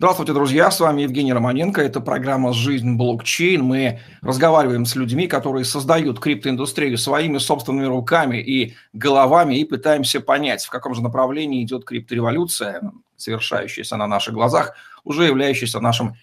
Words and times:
Здравствуйте, 0.00 0.32
друзья, 0.32 0.70
с 0.70 0.80
вами 0.80 1.02
Евгений 1.02 1.34
Романенко, 1.34 1.82
это 1.82 2.00
программа 2.00 2.54
«Жизнь 2.54 2.96
блокчейн». 2.96 3.62
Мы 3.62 4.00
разговариваем 4.22 4.86
с 4.86 4.96
людьми, 4.96 5.26
которые 5.26 5.66
создают 5.66 6.20
криптоиндустрию 6.20 6.96
своими 6.96 7.36
собственными 7.36 7.84
руками 7.84 8.38
и 8.38 8.76
головами 8.94 9.56
и 9.56 9.66
пытаемся 9.66 10.22
понять, 10.22 10.64
в 10.64 10.70
каком 10.70 10.94
же 10.94 11.02
направлении 11.02 11.62
идет 11.62 11.84
криптореволюция, 11.84 12.80
совершающаяся 13.18 13.98
на 13.98 14.06
наших 14.06 14.32
глазах, 14.32 14.74
уже 15.04 15.24
являющаяся 15.24 15.80
нашим 15.80 16.14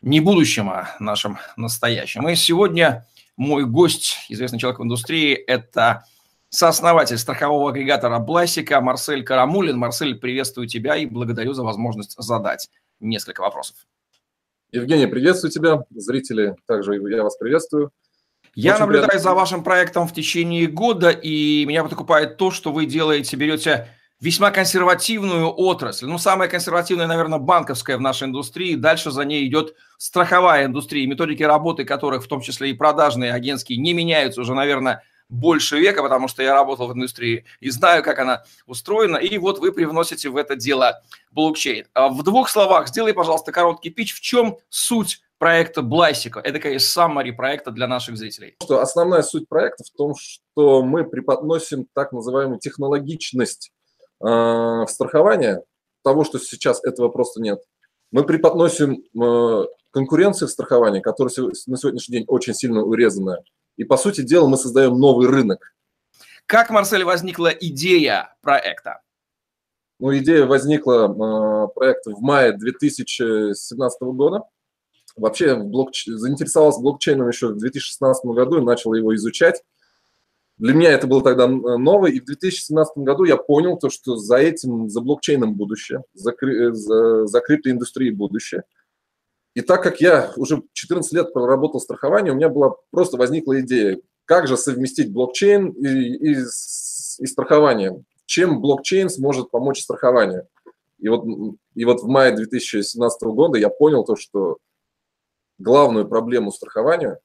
не 0.00 0.20
будущим, 0.20 0.70
а 0.70 0.96
нашим 0.98 1.36
настоящим. 1.58 2.26
И 2.30 2.34
сегодня 2.34 3.06
мой 3.36 3.66
гость, 3.66 4.24
известный 4.30 4.58
человек 4.58 4.80
в 4.80 4.84
индустрии, 4.84 5.34
это 5.34 6.06
сооснователь 6.48 7.18
страхового 7.18 7.68
агрегатора 7.68 8.18
Бласика 8.20 8.80
Марсель 8.80 9.22
Карамулин. 9.22 9.76
Марсель, 9.76 10.14
приветствую 10.14 10.66
тебя 10.66 10.96
и 10.96 11.04
благодарю 11.04 11.52
за 11.52 11.62
возможность 11.62 12.14
задать 12.16 12.70
несколько 13.02 13.40
вопросов. 13.42 13.76
Евгений, 14.70 15.06
приветствую 15.06 15.50
тебя. 15.50 15.84
Зрители, 15.90 16.56
также 16.66 16.94
я 16.94 17.22
вас 17.22 17.36
приветствую. 17.36 17.92
Я 18.54 18.72
Очень 18.72 18.80
наблюдаю 18.80 19.08
приятно. 19.08 19.30
за 19.30 19.34
вашим 19.34 19.64
проектом 19.64 20.08
в 20.08 20.14
течение 20.14 20.66
года, 20.66 21.10
и 21.10 21.64
меня 21.66 21.82
подкупает 21.82 22.36
то, 22.36 22.50
что 22.50 22.72
вы 22.72 22.86
делаете, 22.86 23.36
берете 23.36 23.88
весьма 24.20 24.50
консервативную 24.50 25.48
отрасль. 25.48 26.06
Ну, 26.06 26.16
самая 26.16 26.48
консервативная, 26.48 27.06
наверное, 27.06 27.38
банковская 27.38 27.96
в 27.96 28.00
нашей 28.00 28.28
индустрии. 28.28 28.76
Дальше 28.76 29.10
за 29.10 29.24
ней 29.24 29.46
идет 29.46 29.74
страховая 29.98 30.66
индустрия, 30.66 31.06
методики 31.06 31.42
работы 31.42 31.84
которых, 31.84 32.24
в 32.24 32.28
том 32.28 32.40
числе 32.40 32.70
и 32.70 32.74
продажные, 32.74 33.32
агентские, 33.32 33.78
не 33.78 33.94
меняются 33.94 34.40
уже, 34.42 34.54
наверное, 34.54 35.02
больше 35.32 35.78
века, 35.78 36.02
потому 36.02 36.28
что 36.28 36.42
я 36.42 36.52
работал 36.52 36.88
в 36.88 36.92
индустрии 36.92 37.44
и 37.60 37.70
знаю, 37.70 38.02
как 38.02 38.18
она 38.18 38.44
устроена. 38.66 39.16
И 39.16 39.38
вот 39.38 39.58
вы 39.58 39.72
привносите 39.72 40.28
в 40.28 40.36
это 40.36 40.56
дело 40.56 41.02
блокчейн. 41.30 41.86
А 41.94 42.08
в 42.08 42.22
двух 42.22 42.50
словах 42.50 42.88
сделай, 42.88 43.14
пожалуйста, 43.14 43.50
короткий 43.50 43.90
пич. 43.90 44.14
В 44.14 44.20
чем 44.20 44.58
суть 44.68 45.22
проекта 45.38 45.80
Блайсика? 45.80 46.38
Это, 46.40 46.60
конечно, 46.60 47.02
summary 47.02 47.32
проекта 47.32 47.70
для 47.70 47.88
наших 47.88 48.18
зрителей. 48.18 48.56
Что 48.62 48.80
основная 48.80 49.22
суть 49.22 49.48
проекта 49.48 49.84
в 49.84 49.90
том, 49.96 50.14
что 50.14 50.82
мы 50.82 51.04
преподносим 51.04 51.86
так 51.94 52.12
называемую 52.12 52.58
технологичность 52.58 53.72
э, 54.20 54.26
в 54.26 54.86
страховании 54.88 55.56
того, 56.04 56.24
что 56.24 56.38
сейчас 56.38 56.84
этого 56.84 57.08
просто 57.08 57.40
нет. 57.40 57.62
Мы 58.10 58.24
преподносим 58.24 59.02
э, 59.18 59.66
конкуренцию 59.92 60.48
в 60.48 60.50
страховании, 60.50 61.00
которая 61.00 61.32
на 61.66 61.76
сегодняшний 61.78 62.18
день 62.18 62.24
очень 62.28 62.52
сильно 62.52 62.82
урезанная. 62.82 63.42
И, 63.76 63.84
по 63.84 63.96
сути 63.96 64.22
дела, 64.22 64.48
мы 64.48 64.56
создаем 64.56 64.98
новый 64.98 65.28
рынок. 65.28 65.74
Как, 66.46 66.70
Марсель, 66.70 67.04
возникла 67.04 67.48
идея 67.48 68.36
проекта? 68.42 69.00
Ну, 69.98 70.16
идея 70.18 70.46
возникла, 70.46 71.06
э, 71.06 71.68
проект 71.74 72.06
в 72.06 72.20
мае 72.20 72.52
2017 72.52 74.02
года. 74.02 74.42
Вообще 75.16 75.56
блокч... 75.56 76.06
заинтересовался 76.06 76.80
блокчейном 76.80 77.28
еще 77.28 77.48
в 77.48 77.58
2016 77.58 78.24
году 78.26 78.58
и 78.58 78.64
начал 78.64 78.94
его 78.94 79.14
изучать. 79.14 79.62
Для 80.58 80.74
меня 80.74 80.90
это 80.90 81.06
было 81.06 81.22
тогда 81.22 81.48
новое, 81.48 82.10
и 82.10 82.20
в 82.20 82.24
2017 82.24 82.98
году 82.98 83.24
я 83.24 83.36
понял 83.36 83.78
то, 83.78 83.90
что 83.90 84.16
за 84.16 84.36
этим, 84.36 84.90
за 84.90 85.00
блокчейном 85.00 85.54
будущее, 85.54 86.02
за, 86.14 86.34
за, 86.72 87.26
за 87.26 87.40
криптоиндустрией 87.40 88.12
будущее– 88.12 88.64
и 89.54 89.60
так 89.60 89.82
как 89.82 90.00
я 90.00 90.32
уже 90.36 90.62
14 90.72 91.12
лет 91.12 91.32
проработал 91.32 91.80
страхование, 91.80 92.32
у 92.32 92.36
меня 92.36 92.48
была 92.48 92.74
просто 92.90 93.16
возникла 93.16 93.60
идея, 93.60 94.00
как 94.24 94.46
же 94.46 94.56
совместить 94.56 95.12
блокчейн 95.12 95.70
и, 95.70 95.88
и, 95.88 96.32
и 96.40 97.26
страхование. 97.26 98.02
Чем 98.24 98.60
блокчейн 98.60 99.10
сможет 99.10 99.50
помочь 99.50 99.82
страхованию? 99.82 100.46
И 100.98 101.08
вот, 101.08 101.24
и 101.74 101.84
вот 101.84 102.02
в 102.02 102.06
мае 102.06 102.34
2017 102.34 103.22
года 103.24 103.58
я 103.58 103.68
понял 103.68 104.04
то, 104.04 104.16
что 104.16 104.58
главную 105.58 106.08
проблему 106.08 106.50
страхования 106.50 107.18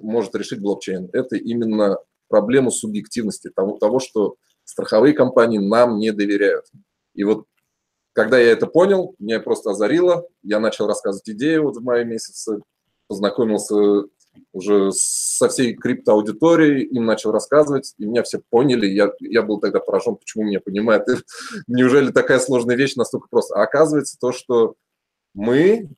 может 0.00 0.34
решить 0.34 0.60
блокчейн. 0.60 1.08
Это 1.12 1.36
именно 1.36 1.98
проблему 2.28 2.70
субъективности, 2.70 3.50
того, 3.50 3.78
того, 3.78 3.98
что 3.98 4.36
страховые 4.64 5.14
компании 5.14 5.58
нам 5.58 5.98
не 5.98 6.12
доверяют. 6.12 6.66
И 7.14 7.24
вот 7.24 7.46
когда 8.14 8.38
я 8.38 8.52
это 8.52 8.66
понял, 8.66 9.14
меня 9.18 9.40
просто 9.40 9.70
озарило, 9.70 10.26
я 10.42 10.60
начал 10.60 10.86
рассказывать 10.86 11.28
идею 11.28 11.64
вот 11.64 11.76
в 11.76 11.82
мае 11.82 12.04
месяце, 12.04 12.60
познакомился 13.08 14.04
уже 14.52 14.92
со 14.92 15.48
всей 15.48 15.74
криптоаудиторией, 15.74 16.84
им 16.84 17.04
начал 17.04 17.32
рассказывать, 17.32 17.94
и 17.98 18.06
меня 18.06 18.22
все 18.22 18.40
поняли. 18.50 18.86
Я, 18.86 19.12
я 19.20 19.42
был 19.42 19.60
тогда 19.60 19.80
поражен, 19.80 20.16
почему 20.16 20.44
меня 20.44 20.60
понимают. 20.60 21.06
Неужели 21.66 22.10
такая 22.12 22.38
сложная 22.38 22.76
вещь 22.76 22.94
настолько 22.94 23.28
просто? 23.28 23.56
А 23.56 23.62
оказывается 23.62 24.16
то, 24.18 24.32
что 24.32 24.74
мы, 25.34 25.90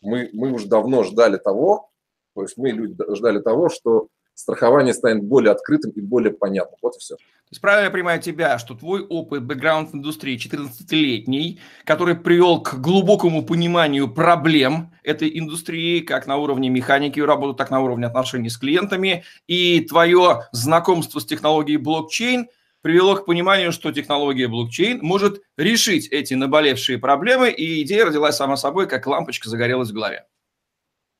мы, 0.00 0.30
мы 0.32 0.52
уже 0.52 0.68
давно 0.68 1.02
ждали 1.02 1.36
того, 1.36 1.90
то 2.34 2.42
есть 2.42 2.56
мы 2.56 2.70
люди 2.70 2.96
ждали 3.14 3.40
того, 3.40 3.68
что 3.68 4.08
страхование 4.40 4.94
станет 4.94 5.22
более 5.22 5.52
открытым 5.52 5.90
и 5.92 6.00
более 6.00 6.32
понятным. 6.32 6.78
Вот 6.82 6.96
и 6.96 6.98
все. 6.98 7.16
То 7.16 7.52
есть 7.52 7.60
правильно 7.60 7.86
я 7.86 7.90
понимаю 7.90 8.22
тебя, 8.22 8.58
что 8.58 8.74
твой 8.74 9.02
опыт, 9.02 9.42
бэкграунд 9.44 9.90
в 9.90 9.94
индустрии 9.96 10.38
14-летний, 10.38 11.60
который 11.84 12.14
привел 12.14 12.62
к 12.62 12.74
глубокому 12.80 13.44
пониманию 13.44 14.12
проблем 14.12 14.92
этой 15.02 15.36
индустрии, 15.38 16.00
как 16.00 16.26
на 16.26 16.36
уровне 16.36 16.68
механики 16.68 17.20
работы, 17.20 17.58
так 17.58 17.70
на 17.70 17.80
уровне 17.80 18.06
отношений 18.06 18.50
с 18.50 18.56
клиентами, 18.56 19.24
и 19.46 19.80
твое 19.80 20.48
знакомство 20.52 21.18
с 21.18 21.26
технологией 21.26 21.78
блокчейн 21.78 22.48
привело 22.82 23.16
к 23.16 23.26
пониманию, 23.26 23.72
что 23.72 23.92
технология 23.92 24.48
блокчейн 24.48 25.00
может 25.02 25.42
решить 25.58 26.08
эти 26.08 26.34
наболевшие 26.34 26.98
проблемы, 26.98 27.50
и 27.50 27.82
идея 27.82 28.06
родилась 28.06 28.36
сама 28.36 28.56
собой, 28.56 28.88
как 28.88 29.06
лампочка 29.06 29.50
загорелась 29.50 29.90
в 29.90 29.94
голове. 29.94 30.24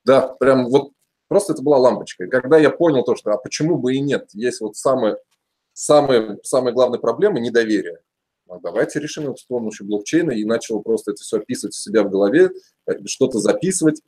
Да, 0.05 0.29
прям 0.39 0.67
вот 0.67 0.93
Просто 1.31 1.53
это 1.53 1.63
была 1.63 1.79
лампочка. 1.79 2.25
И 2.25 2.29
когда 2.29 2.59
я 2.59 2.71
понял 2.71 3.05
то, 3.05 3.15
что 3.15 3.31
а 3.31 3.37
почему 3.37 3.79
бы 3.79 3.95
и 3.95 4.01
нет, 4.01 4.31
есть 4.33 4.61
вот 4.61 4.77
самые, 4.77 5.17
самые, 5.73 6.41
самые 6.43 6.75
главные 6.75 6.99
проблемы– 6.99 7.39
недоверие. 7.41 8.01
А 8.49 8.59
давайте 8.59 8.99
решим 8.99 9.31
это 9.31 9.37
с 9.37 9.45
помощью 9.45 9.87
блокчейна 9.87 10.33
и 10.33 10.45
начал 10.45 10.83
просто 10.83 11.13
это 11.13 11.23
все 11.23 11.37
описывать 11.37 11.77
у 11.77 11.79
себя 11.79 12.03
в 12.03 12.11
голове, 12.11 12.51
э, 12.89 12.95
что-то 13.07 13.39
записывать, 13.39 14.03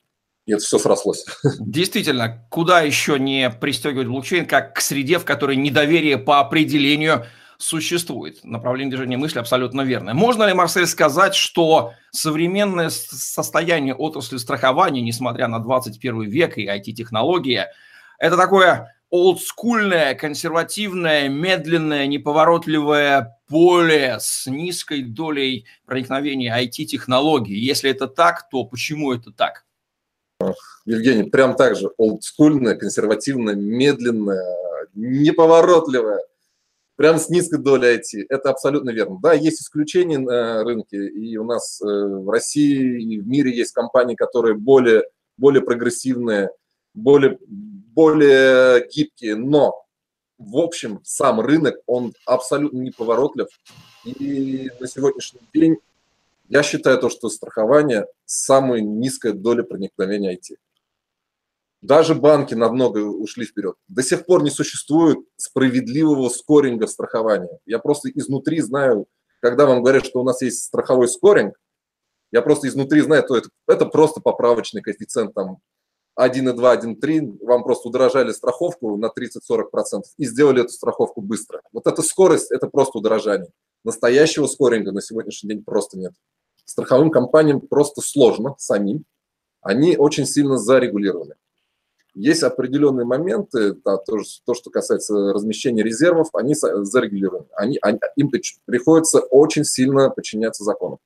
и 0.47 0.53
это 0.53 0.65
все 0.65 0.79
срослось. 0.79 1.25
Действительно, 1.61 2.45
куда 2.51 2.81
еще 2.81 3.21
не 3.21 3.49
пристегивать 3.51 4.09
блокчейн, 4.09 4.45
как 4.45 4.75
к 4.75 4.81
среде, 4.81 5.21
в 5.21 5.25
которой 5.25 5.55
недоверие 5.55 6.19
по 6.19 6.41
определению– 6.41 7.25
существует. 7.63 8.43
Направление 8.43 8.91
движения 8.91 9.17
мысли 9.17 9.39
абсолютно 9.39 9.83
верное. 9.83 10.15
Можно 10.15 10.45
ли, 10.45 10.53
Марсель, 10.53 10.87
сказать, 10.87 11.35
что 11.35 11.93
современное 12.11 12.91
состояние 12.91 13.95
отрасли 13.95 14.37
страхования, 14.39 15.01
несмотря 15.01 15.49
на 15.49 15.61
21 15.61 16.23
век 16.23 16.59
и 16.59 16.67
IT-технологии, 16.67 17.67
это 18.19 18.37
такое 18.37 18.95
олдскульное, 19.11 20.15
консервативное, 20.15 21.29
медленное, 21.29 22.07
неповоротливое 22.07 23.39
поле 23.49 24.17
с 24.19 24.47
низкой 24.47 25.03
долей 25.03 25.67
проникновения 25.87 26.59
IT-технологий. 26.59 27.59
Если 27.59 27.91
это 27.91 28.09
так, 28.09 28.49
то 28.51 28.65
почему 28.65 29.13
это 29.13 29.31
так? 29.31 29.65
Евгений, 30.85 31.31
прям 31.31 31.55
так 31.55 31.77
же 31.77 31.91
олдскульное, 31.97 32.75
консервативное, 32.75 33.55
медленное, 33.55 34.89
неповоротливое 34.95 36.21
прям 36.97 37.19
с 37.19 37.29
низкой 37.29 37.59
долей 37.59 37.97
IT. 37.97 38.27
Это 38.29 38.51
абсолютно 38.51 38.91
верно. 38.91 39.19
Да, 39.23 39.33
есть 39.33 39.63
исключения 39.63 40.19
на 40.19 40.63
рынке, 40.65 40.97
и 41.09 41.37
у 41.37 41.45
нас 41.45 41.81
э, 41.81 41.87
в 41.87 42.29
России 42.31 43.03
и 43.03 43.21
в 43.21 43.27
мире 43.27 43.57
есть 43.57 43.73
компании, 43.73 44.15
которые 44.15 44.55
более, 44.55 45.05
более 45.37 45.63
прогрессивные, 45.63 46.51
более, 46.95 47.39
более 47.49 48.89
гибкие, 48.89 49.37
но 49.37 49.83
в 50.39 50.57
общем 50.57 51.01
сам 51.05 51.41
рынок, 51.41 51.77
он 51.87 52.15
абсолютно 52.27 52.79
неповоротлив. 52.79 53.47
И 54.05 54.71
на 54.81 54.87
сегодняшний 54.87 55.41
день 55.55 55.77
я 56.49 56.63
считаю 56.63 56.99
то, 56.99 57.09
что 57.09 57.29
страхование 57.29 58.07
самая 58.25 58.81
низкая 58.81 59.33
доля 59.33 59.63
проникновения 59.63 60.35
IT. 60.35 60.57
Даже 61.83 62.15
банки 62.15 62.55
намного 62.55 62.99
ушли 62.99 63.45
вперед. 63.45 63.75
До 63.89 64.05
сих 64.05 64.25
пор 64.25 64.45
не 64.45 64.51
существует 64.51 65.19
справедливого 65.37 66.29
скоринга 66.29 66.87
страхования. 66.87 67.59
Я 67.67 67.81
просто 67.81 68.09
изнутри 68.09 68.61
знаю, 68.61 69.07
когда 69.41 69.67
вам 69.67 69.83
говорят, 69.83 70.07
что 70.07 70.21
у 70.21 70.25
нас 70.25 70.43
есть 70.43 70.63
страховой 70.63 71.09
скоринг, 71.09 71.59
я 72.31 72.41
просто 72.41 72.69
изнутри 72.69 73.01
знаю, 73.01 73.25
что 73.25 73.37
это, 73.37 73.49
это 73.67 73.87
просто 73.87 74.21
поправочный 74.21 74.81
коэффициент 74.81 75.35
там 75.35 75.59
1,2, 76.19 76.55
1,3, 76.55 77.39
вам 77.45 77.65
просто 77.65 77.89
удорожали 77.89 78.31
страховку 78.31 78.97
на 78.97 79.07
30-40% 79.07 80.03
и 80.19 80.25
сделали 80.25 80.61
эту 80.61 80.73
страховку 80.73 81.21
быстро. 81.21 81.63
Вот 81.73 81.89
эта 81.89 82.03
скорость, 82.03 82.53
это 82.53 82.69
просто 82.69 82.99
удорожание. 82.99 83.51
Настоящего 83.83 84.47
скоринга 84.47 84.93
на 84.93 85.03
сегодняшний 85.03 85.49
день 85.49 85.65
просто 85.65 85.99
нет. 85.99 86.13
Страховым 86.65 87.11
компаниям 87.11 87.61
просто 87.61 88.03
сложно 88.03 88.55
самим. 88.59 89.05
Они 89.63 89.97
очень 89.97 90.27
сильно 90.27 90.59
зарегулированы. 90.59 91.35
Есть 92.15 92.43
определенные 92.43 93.07
моменты, 93.07 93.75
да, 93.85 93.97
то, 93.97 94.19
то, 94.45 94.55
что 94.55 94.71
касается 94.71 95.33
размещения 95.33 95.83
резервов, 95.83 96.29
они 96.35 96.55
зарегулированы. 96.55 97.47
Они, 97.57 97.79
они, 97.81 97.99
им 98.17 98.31
приходится 98.67 99.21
очень 99.21 99.65
сильно 99.65 100.11
подчиняться 100.11 100.63
закону. 100.63 101.01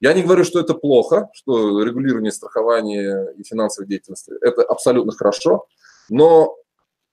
Я 0.00 0.12
не 0.12 0.22
говорю, 0.22 0.44
что 0.44 0.60
это 0.60 0.74
плохо, 0.74 1.28
что 1.32 1.82
регулирование 1.82 2.30
страхования 2.30 3.32
и 3.36 3.42
финансовой 3.42 3.88
деятельности– 3.88 4.32
это 4.42 4.62
абсолютно 4.62 5.12
хорошо, 5.12 5.66
но 6.08 6.56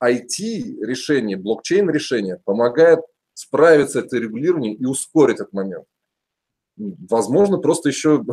IT-решение, 0.03 1.37
блокчейн-решение 1.37 2.41
помогает 2.43 2.99
справиться 3.33 4.01
с 4.01 4.03
этим 4.03 4.23
регулированием 4.23 4.75
и 4.75 4.85
ускорить 4.85 5.39
этот 5.39 5.53
момент. 5.53 5.85
Возможно, 6.77 7.57
просто 7.57 7.89
еще 7.89 8.23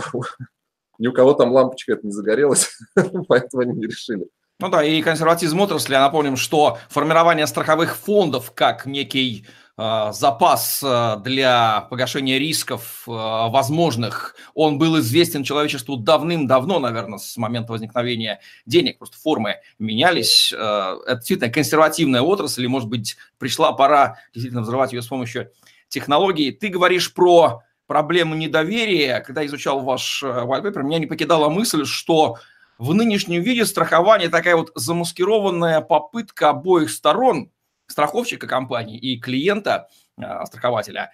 ни 0.99 1.07
у 1.07 1.13
кого 1.13 1.35
там 1.35 1.53
лампочка 1.53 1.93
это 1.93 2.07
не 2.07 2.13
загорелась, 2.13 2.69
поэтому 3.29 3.63
они 3.63 3.73
не 3.73 3.87
решили. 3.87 4.29
Ну 4.63 4.69
да, 4.69 4.85
и 4.85 5.03
консерватизм 5.03 5.59
отрасли, 5.59 5.95
а 5.95 6.01
напомним, 6.03 6.37
что 6.37 6.79
формирование 6.89 7.49
страховых 7.49 7.97
фондов 7.97 8.53
как 8.55 8.87
некий 8.87 9.45
э, 9.77 10.11
запас 10.13 10.81
э, 10.85 11.17
для 11.25 11.81
погашения 11.91 12.39
рисков 12.39 13.03
э, 13.09 13.11
возможных, 13.11 14.37
он 14.55 14.79
был 14.79 15.01
известен 15.01 15.43
человечеству 15.43 15.97
давным-давно, 15.97 16.79
наверное, 16.79 17.19
с 17.19 17.37
момента 17.37 17.73
возникновения 17.73 18.39
денег, 18.65 18.99
просто 18.99 19.17
формы 19.19 19.57
менялись. 19.81 20.55
Э, 20.57 20.97
это 21.07 21.17
действительно 21.17 21.53
консервативная 21.53 22.23
отрасль, 22.23 22.63
и, 22.63 22.69
может 22.69 22.89
быть, 22.89 23.17
пришла 23.39 23.73
пора 23.73 24.19
действительно 24.33 24.63
взрывать 24.63 24.93
ее 24.93 25.03
с 25.03 25.09
помощью 25.09 25.51
технологий. 25.89 26.53
Ты 26.53 26.69
говоришь 26.69 27.13
про 27.13 27.65
проблему 27.89 28.37
недоверия. 28.37 29.19
Когда 29.19 29.45
изучал 29.45 29.81
ваш 29.81 30.23
white 30.23 30.63
paper, 30.63 30.85
меня 30.85 31.01
не 31.01 31.07
покидала 31.07 31.49
мысль, 31.49 31.85
что 31.85 32.39
в 32.83 32.95
нынешнем 32.95 33.43
виде 33.43 33.65
страхование 33.65 34.29
такая 34.29 34.57
вот 34.57 34.73
замаскированная 34.75 35.83
попытка 35.83 36.49
обоих 36.51 36.91
сторон, 36.91 37.53
страховщика 37.87 38.49
компании 38.49 38.99
и 38.99 39.21
клиента, 39.21 39.89
а, 40.21 40.45
страхователя, 40.47 41.13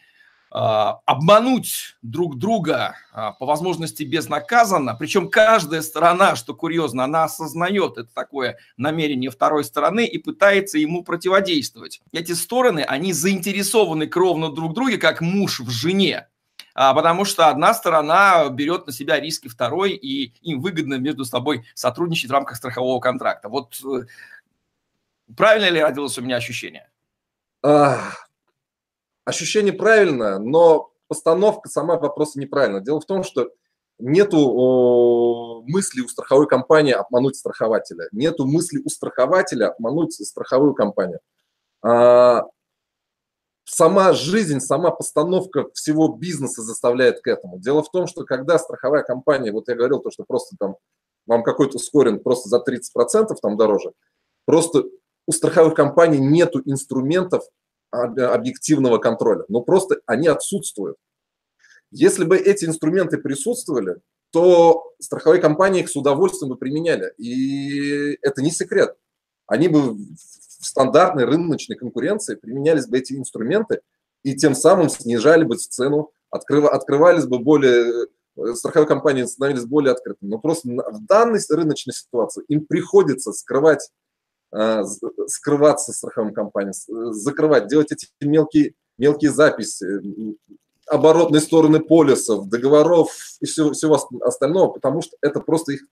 а, 0.50 1.00
обмануть 1.04 1.98
друг 2.00 2.38
друга 2.38 2.94
а, 3.12 3.32
по 3.32 3.44
возможности 3.44 4.02
безнаказанно, 4.02 4.94
причем 4.94 5.28
каждая 5.28 5.82
сторона, 5.82 6.36
что 6.36 6.54
курьезно, 6.54 7.04
она 7.04 7.24
осознает 7.24 7.98
это 7.98 8.08
такое 8.14 8.56
намерение 8.78 9.30
второй 9.30 9.62
стороны 9.62 10.06
и 10.06 10.16
пытается 10.16 10.78
ему 10.78 11.04
противодействовать. 11.04 12.00
Эти 12.12 12.32
стороны, 12.32 12.80
они 12.80 13.12
заинтересованы 13.12 14.06
кровно 14.06 14.50
друг 14.50 14.70
в 14.70 14.74
друге, 14.74 14.96
как 14.96 15.20
муж 15.20 15.60
в 15.60 15.68
жене. 15.68 16.28
А, 16.80 16.94
потому 16.94 17.24
что 17.24 17.48
одна 17.48 17.74
сторона 17.74 18.48
берет 18.50 18.86
на 18.86 18.92
себя 18.92 19.18
риски 19.18 19.48
второй, 19.48 19.94
и 19.94 20.32
им 20.42 20.60
выгодно 20.60 20.94
между 20.94 21.24
собой 21.24 21.64
сотрудничать 21.74 22.30
в 22.30 22.32
рамках 22.32 22.56
страхового 22.56 23.00
контракта. 23.00 23.48
Вот 23.48 23.74
э, 23.84 24.06
правильно 25.36 25.70
ли 25.70 25.82
родилось 25.82 26.16
у 26.18 26.22
меня 26.22 26.36
ощущение? 26.36 26.88
Ощущение 29.24 29.72
правильно, 29.72 30.38
но 30.38 30.92
постановка 31.08 31.68
сама 31.68 31.96
вопроса 31.96 32.38
неправильна. 32.38 32.80
Дело 32.80 33.00
в 33.00 33.06
том, 33.06 33.24
что 33.24 33.50
нету 33.98 35.64
мысли 35.66 36.02
у 36.02 36.06
страховой 36.06 36.46
компании 36.46 36.92
обмануть 36.92 37.34
страхователя, 37.34 38.06
нету 38.12 38.46
мысли 38.46 38.80
у 38.84 38.88
страхователя 38.88 39.70
обмануть 39.72 40.12
страховую 40.12 40.74
компанию. 40.74 41.18
А, 41.82 42.44
сама 43.68 44.12
жизнь, 44.12 44.60
сама 44.60 44.90
постановка 44.90 45.68
всего 45.74 46.08
бизнеса 46.08 46.62
заставляет 46.62 47.20
к 47.20 47.26
этому. 47.26 47.58
Дело 47.58 47.82
в 47.82 47.90
том, 47.90 48.06
что 48.06 48.24
когда 48.24 48.58
страховая 48.58 49.02
компания, 49.02 49.52
вот 49.52 49.68
я 49.68 49.74
говорил 49.74 50.00
то, 50.00 50.10
что 50.10 50.24
просто 50.24 50.56
там 50.58 50.76
вам 51.26 51.42
какой-то 51.42 51.76
ускорен 51.76 52.20
просто 52.20 52.48
за 52.48 52.58
30% 52.58 53.34
там 53.40 53.56
дороже, 53.56 53.92
просто 54.46 54.84
у 55.26 55.32
страховых 55.32 55.74
компаний 55.74 56.18
нету 56.18 56.62
инструментов 56.64 57.44
объективного 57.90 58.98
контроля. 58.98 59.44
Ну 59.48 59.62
просто 59.62 60.00
они 60.06 60.28
отсутствуют. 60.28 60.96
Если 61.90 62.24
бы 62.24 62.36
эти 62.36 62.64
инструменты 62.64 63.18
присутствовали, 63.18 63.96
то 64.30 64.92
страховые 64.98 65.40
компании 65.40 65.82
их 65.82 65.90
с 65.90 65.96
удовольствием 65.96 66.50
бы 66.50 66.56
применяли. 66.56 67.12
И 67.16 68.18
это 68.22 68.42
не 68.42 68.50
секрет. 68.50 68.96
Они 69.46 69.68
бы 69.68 69.96
в 70.58 70.66
стандартной 70.66 71.24
рыночной 71.24 71.76
конкуренции 71.76 72.34
применялись 72.34 72.86
бы 72.86 72.98
эти 72.98 73.14
инструменты 73.14 73.80
и 74.22 74.34
тем 74.34 74.54
самым 74.54 74.88
снижали 74.88 75.44
бы 75.44 75.56
цену, 75.56 76.10
открыв, 76.30 76.66
открывались 76.66 77.26
бы 77.26 77.38
более, 77.38 78.06
э, 78.36 78.54
страховые 78.54 78.88
компании 78.88 79.24
становились 79.24 79.64
более 79.64 79.92
открытыми. 79.92 80.30
Но 80.30 80.38
просто 80.38 80.68
в 80.68 81.06
данной 81.06 81.40
рыночной 81.48 81.94
ситуации 81.94 82.44
им 82.48 82.66
приходится 82.66 83.32
скрывать, 83.32 83.90
э, 84.52 84.82
скрываться 85.26 85.92
страховым 85.92 86.34
компаниям, 86.34 86.72
закрывать, 87.12 87.68
делать 87.68 87.92
эти 87.92 88.08
мелкие, 88.20 88.74
мелкие 88.98 89.30
записи, 89.30 89.86
оборотные 90.86 91.40
стороны 91.40 91.80
полисов, 91.80 92.48
договоров 92.48 93.10
и 93.40 93.46
всего, 93.46 93.72
всего 93.72 93.98
остального, 94.22 94.72
потому 94.72 95.02
что 95.02 95.16
это 95.20 95.40
просто 95.40 95.72
их 95.72 95.82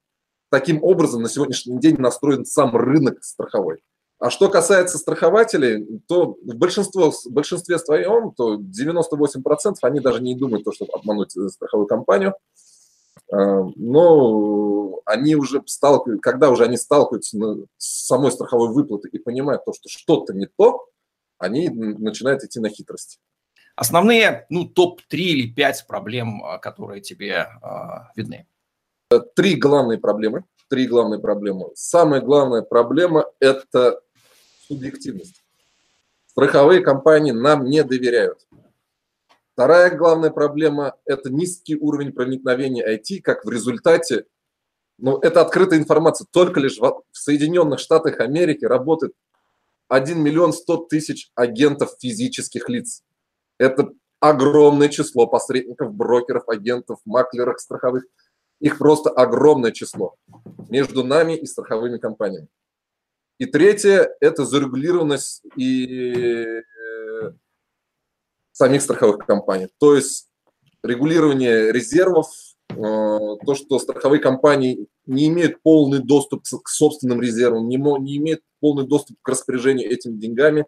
таким 0.50 0.82
образом 0.82 1.22
на 1.22 1.28
сегодняшний 1.28 1.78
день 1.78 1.96
настроен 1.98 2.44
сам 2.44 2.74
рынок 2.76 3.22
страховой. 3.22 3.82
А 4.18 4.30
что 4.30 4.48
касается 4.48 4.96
страхователей, 4.96 6.00
то 6.08 6.36
в, 6.42 6.54
большинство, 6.54 7.10
в 7.10 7.26
большинстве 7.30 7.78
своем, 7.78 8.32
то 8.32 8.56
98% 8.56 9.74
они 9.82 10.00
даже 10.00 10.22
не 10.22 10.34
думают, 10.34 10.64
то, 10.64 10.72
чтобы 10.72 10.92
обмануть 10.94 11.36
э, 11.36 11.48
страховую 11.48 11.86
компанию. 11.86 12.34
А, 13.30 13.62
но 13.76 15.00
они 15.04 15.36
уже 15.36 15.62
сталкиваются, 15.66 16.22
когда 16.22 16.50
уже 16.50 16.64
они 16.64 16.78
сталкиваются 16.78 17.36
с 17.76 18.06
самой 18.06 18.32
страховой 18.32 18.70
выплатой 18.70 19.10
и 19.10 19.18
понимают 19.18 19.64
то, 19.66 19.74
что 19.74 19.88
что-то 19.88 20.32
не 20.32 20.46
то, 20.46 20.88
они 21.38 21.69
начинают 21.69 22.42
идти 22.42 22.58
на 22.58 22.70
хитрость. 22.70 23.20
Основные, 23.74 24.46
ну, 24.48 24.64
топ-3 24.66 25.16
или 25.16 25.52
5 25.52 25.86
проблем, 25.86 26.42
а, 26.42 26.56
которые 26.56 27.02
тебе 27.02 27.46
э, 27.62 27.69
видны? 28.16 28.46
Три 29.34 29.56
главные 29.56 29.98
проблемы. 29.98 30.44
Три 30.69 30.86
главные 30.86 31.20
проблемы. 31.20 31.70
Самая 31.74 32.22
главная 32.22 32.62
проблема– 32.62 33.26
это 33.40 34.00
субъективность. 34.66 35.42
Страховые 36.26 36.80
компании 36.80 37.32
нам 37.32 37.64
не 37.64 37.82
доверяют. 37.82 38.46
Вторая 39.52 39.96
главная 39.96 40.30
проблема– 40.30 40.96
это 41.06 41.30
низкий 41.30 41.76
уровень 41.76 42.12
проникновения 42.12 42.86
IT, 42.86 43.22
как 43.22 43.44
в 43.44 43.50
результате, 43.50 44.26
ну, 44.98 45.18
это 45.18 45.40
открытая 45.40 45.78
информация, 45.78 46.26
только 46.30 46.60
лишь 46.60 46.78
в 46.78 47.02
Соединенных 47.12 47.80
Штатах 47.80 48.20
Америки 48.20 48.66
работает 48.66 49.14
1 49.88 50.20
миллион 50.20 50.52
100 50.52 50.76
тысяч 50.90 51.30
агентов 51.34 51.94
физических 51.98 52.69
лиц. 52.69 53.02
Это 53.58 53.92
огромное 54.20 54.88
число 54.88 55.26
посредников, 55.26 55.94
брокеров, 55.94 56.48
агентов, 56.48 56.98
маклеров 57.04 57.60
страховых. 57.60 58.04
Их 58.60 58.78
просто 58.78 59.10
огромное 59.10 59.72
число 59.72 60.16
между 60.69 61.05
нами 61.05 61.34
и 61.34 61.46
страховыми 61.46 61.98
компаниями. 61.98 62.48
И 63.38 63.46
третье– 63.46 64.08
это 64.20 64.44
зарегулированность 64.44 65.43
и 65.56 66.24
э, 66.24 66.62
самих 68.52 68.81
страховых 68.81 69.26
компаний. 69.26 69.69
То 69.78 69.94
есть 69.94 70.28
регулирование 70.82 71.70
резервов, 71.70 72.28
э, 72.70 72.74
то, 72.74 73.55
что 73.55 73.78
страховые 73.78 74.20
компании 74.20 74.86
не 75.05 75.28
имеют 75.28 75.62
полный 75.62 75.98
доступ 75.98 76.44
к 76.44 76.69
собственным 76.69 77.20
резервам, 77.20 77.69
не, 77.69 77.76
имеют 77.76 78.40
полный 78.60 78.86
доступ 78.86 79.19
к 79.20 79.28
распоряжению 79.28 79.90
этими 79.90 80.16
деньгами, 80.16 80.64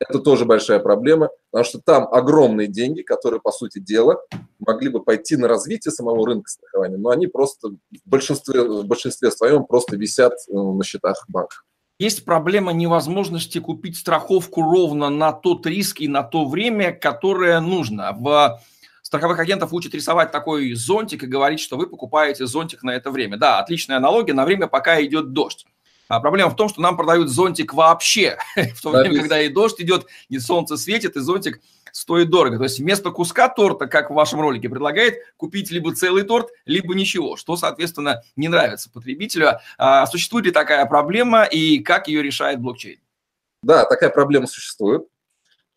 это 0.00 0.20
тоже 0.20 0.44
большая 0.44 0.78
проблема, 0.78 1.28
потому 1.50 1.64
что 1.64 1.80
там 1.80 2.06
огромные 2.12 2.68
деньги, 2.68 3.02
которые, 3.02 3.40
по 3.40 3.50
сути 3.50 3.80
дела, 3.80 4.20
могли 4.60 4.90
бы 4.90 5.02
пойти 5.02 5.36
на 5.36 5.48
развитие 5.48 5.90
самого 5.90 6.24
рынка 6.24 6.48
страхования, 6.48 6.96
но 6.96 7.10
они 7.10 7.26
просто 7.26 7.70
в 7.70 8.08
большинстве, 8.08 8.62
в 8.62 8.86
большинстве 8.86 9.30
своем 9.32 9.64
просто 9.64 9.96
висят 9.96 10.34
э, 10.48 10.52
на 10.54 10.84
счетах 10.84 11.24
банков. 11.28 11.64
Есть 11.98 12.24
проблема 12.24 12.72
невозможности 12.72 13.58
купить 13.58 13.96
страховку 13.96 14.62
ровно 14.62 15.10
на 15.10 15.32
тот 15.32 15.66
риск 15.66 16.00
и 16.00 16.06
на 16.06 16.22
то 16.22 16.44
время, 16.44 16.92
которое 16.92 17.58
нужно. 17.58 18.12
В 18.12 18.60
страховых 19.02 19.40
агентов 19.40 19.72
учат 19.72 19.94
рисовать 19.94 20.30
такой 20.30 20.74
зонтик 20.74 21.24
и 21.24 21.26
говорить, 21.26 21.58
что 21.58 21.76
вы 21.76 21.88
покупаете 21.88 22.46
зонтик 22.46 22.84
на 22.84 22.90
это 22.90 23.10
время. 23.10 23.36
Да, 23.36 23.58
отличная 23.58 23.96
аналогия 23.96 24.32
на 24.32 24.44
время, 24.44 24.68
пока 24.68 25.02
идет 25.02 25.32
дождь. 25.32 25.66
А 26.08 26.20
проблема 26.20 26.50
в 26.50 26.56
том, 26.56 26.68
что 26.68 26.80
нам 26.80 26.96
продают 26.96 27.28
зонтик 27.28 27.74
вообще, 27.74 28.38
в 28.74 28.80
то 28.80 28.90
время, 28.90 29.20
когда 29.20 29.40
и 29.40 29.48
дождь 29.48 29.80
идет, 29.80 30.06
и 30.28 30.38
солнце 30.38 30.76
светит, 30.76 31.16
и 31.16 31.20
зонтик 31.20 31.60
стоит 31.92 32.30
дорого. 32.30 32.56
То 32.56 32.64
есть 32.64 32.78
вместо 32.78 33.10
куска 33.10 33.48
торта, 33.48 33.86
как 33.86 34.10
в 34.10 34.14
вашем 34.14 34.40
ролике 34.40 34.68
предлагает, 34.68 35.16
купить 35.36 35.70
либо 35.70 35.94
целый 35.94 36.22
торт, 36.22 36.48
либо 36.64 36.94
ничего, 36.94 37.36
что, 37.36 37.56
соответственно, 37.56 38.22
не 38.36 38.48
нравится 38.48 38.90
потребителю. 38.90 39.60
А 39.76 40.06
существует 40.06 40.46
ли 40.46 40.52
такая 40.52 40.84
проблема 40.86 41.44
и 41.44 41.80
как 41.80 42.08
ее 42.08 42.22
решает 42.22 42.60
блокчейн? 42.60 43.00
Да, 43.62 43.84
такая 43.84 44.10
проблема 44.10 44.46
существует. 44.46 45.06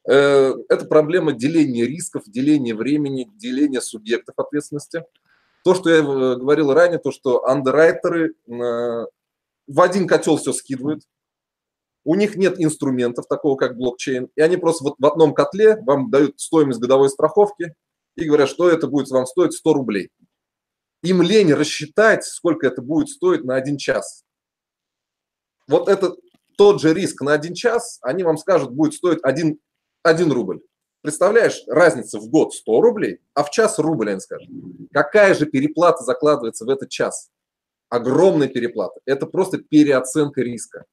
Э, 0.08 0.54
это 0.70 0.86
проблема 0.86 1.34
деления 1.34 1.86
рисков, 1.86 2.24
деления 2.26 2.76
времени, 2.76 3.30
деления 3.36 3.82
субъектов 3.82 4.36
ответственности. 4.38 5.04
То, 5.64 5.76
что 5.76 5.90
я 5.90 5.98
э, 5.98 6.36
говорил 6.38 6.74
ранее, 6.74 7.00
то, 7.00 7.12
что 7.12 7.46
андеррайтеры 7.46 8.34
э, 8.48 9.06
в 9.72 9.80
один 9.80 10.08
котел 10.08 10.38
все 10.38 10.52
скидывают, 10.52 11.04
у 12.04 12.16
них 12.16 12.36
нет 12.36 12.56
инструментов 12.58 13.28
такого, 13.28 13.56
как 13.56 13.78
блокчейн, 13.78 14.30
и 14.36 14.42
они 14.42 14.58
просто 14.58 14.84
вот 14.84 14.96
в 14.98 15.06
одном 15.06 15.34
котле 15.34 15.78
вам 15.82 16.10
дают 16.10 16.40
стоимость 16.40 16.80
годовой 16.80 17.10
страховки 17.10 17.76
и 18.16 18.26
говорят, 18.26 18.50
что 18.50 18.70
это 18.70 18.88
будет 18.88 19.10
вам 19.10 19.26
стоить 19.26 19.54
100 19.54 19.74
рублей. 19.74 20.10
им 21.04 21.22
лень 21.22 21.54
рассчитать, 21.54 22.26
сколько 22.26 22.68
это 22.68 22.82
будет 22.82 23.10
стоить 23.10 23.44
на 23.44 23.56
один 23.56 23.78
час. 23.78 24.24
Вот 25.68 25.88
это 25.88 26.16
тот 26.58 26.82
же 26.82 26.94
риск 26.94 27.22
на 27.22 27.34
один 27.34 27.54
час, 27.54 28.00
они 28.02 28.24
вам 28.24 28.38
скажут, 28.38 28.72
будет 28.72 28.94
стоить 28.94 29.20
один, 29.24 29.60
один 30.04 30.32
рубль. 30.32 30.62
Представляешь, 31.02 31.64
разница 31.68 32.20
в 32.20 32.28
год 32.28 32.54
100 32.54 32.82
рублей, 32.82 33.20
а 33.34 33.44
в 33.44 33.52
час 33.52 33.80
рубль, 33.80 34.12
они 34.12 34.20
скажут. 34.20 34.50
Какая 34.92 35.34
же 35.34 35.46
переплата 35.46 36.04
закладывается 36.04 36.66
в 36.66 36.70
этот 36.70 36.90
час? 36.90 37.32
Огромная 37.92 38.48
переплата. 38.48 39.02
Это 39.06 39.26
просто 39.26 39.58
переоценка 39.58 40.42
риска, 40.42 40.86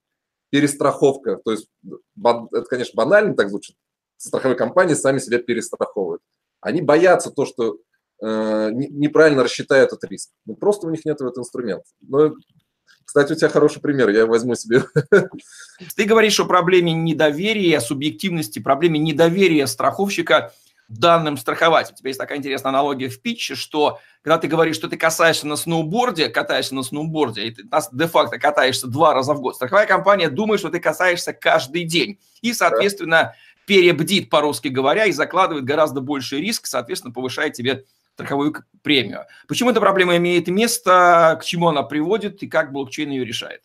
перестраховка. 0.51 1.37
То 1.37 1.53
есть, 1.53 1.69
это, 1.87 2.65
конечно, 2.69 2.97
банально 2.97 3.37
так 3.37 3.51
звучит. 3.51 3.77
Страховые 4.17 4.59
компании 4.59 4.95
сами 4.95 5.21
себя 5.21 5.39
перестраховывают. 5.39 6.21
Они 6.61 6.83
боятся 6.83 7.31
то, 7.31 7.47
что 7.47 7.79
э, 8.21 8.71
неправильно 8.73 9.45
рассчитают 9.45 9.93
этот 9.93 10.11
риск. 10.11 10.31
Ну, 10.45 10.57
просто 10.57 10.89
у 10.89 10.91
них 10.91 11.05
нет 11.05 11.21
этого 11.21 11.39
инструмента. 11.39 11.85
Но 12.01 12.35
кстати, 13.05 13.33
у 13.33 13.37
тебя 13.37 13.49
хороший 13.49 13.81
пример, 13.81 14.09
я 14.09 14.27
возьму 14.27 14.57
себе. 14.57 14.83
Ты 15.97 16.05
говоришь 16.05 16.41
о 16.41 16.47
проблеме 16.47 16.93
недоверия, 16.93 17.81
субъективности, 17.81 18.59
проблеме 18.59 18.99
недоверия 18.99 19.67
страховщика 19.67 20.53
данным 20.89 21.37
страхователям. 21.37 21.95
У 21.95 21.99
тебя 21.99 22.09
есть 22.09 22.19
такая 22.19 22.39
интересная 22.39 22.71
аналогия 22.71 23.09
в 23.09 23.21
питче, 23.21 23.55
что 23.55 24.01
когда 24.23 24.39
ты 24.39 24.49
говоришь, 24.49 24.77
что 24.77 24.89
ты 24.89 24.97
касаешься 24.97 25.47
на 25.47 25.57
сноуборде, 25.57 26.29
катаешься 26.29 26.75
на 26.75 26.83
сноуборде, 26.83 27.43
и 27.47 27.51
ты 27.51 27.63
де-факто 27.93 28.39
катаешься 28.39 28.87
два 28.87 29.13
раза 29.13 29.35
в 29.35 29.41
год, 29.41 29.55
страховая 29.55 29.87
компания 29.87 30.31
думает, 30.31 30.61
что 30.61 30.71
ты 30.71 30.81
касаешься 30.81 31.33
каждый 31.35 31.85
день. 31.85 32.19
И, 32.41 32.55
соответственно, 32.55 33.35
перебдит, 33.67 34.31
по-русски 34.31 34.69
говоря, 34.69 35.05
и 35.05 35.13
закладывает 35.13 35.65
гораздо 35.65 36.01
больший 36.01 36.41
риск, 36.41 36.67
соответственно, 36.67 37.13
повышает 37.13 37.53
тебе 37.53 37.85
страховую 38.15 38.55
премию. 38.83 39.27
Почему 39.47 39.71
эта 39.71 39.81
проблема 39.81 40.17
имеет 40.17 40.49
место, 40.49 41.39
к 41.41 41.45
чему 41.45 41.69
она 41.69 41.83
приводит 41.83 42.43
и 42.43 42.49
как 42.49 42.73
блокчейн 42.73 43.11
ее 43.11 43.25
решает? 43.25 43.63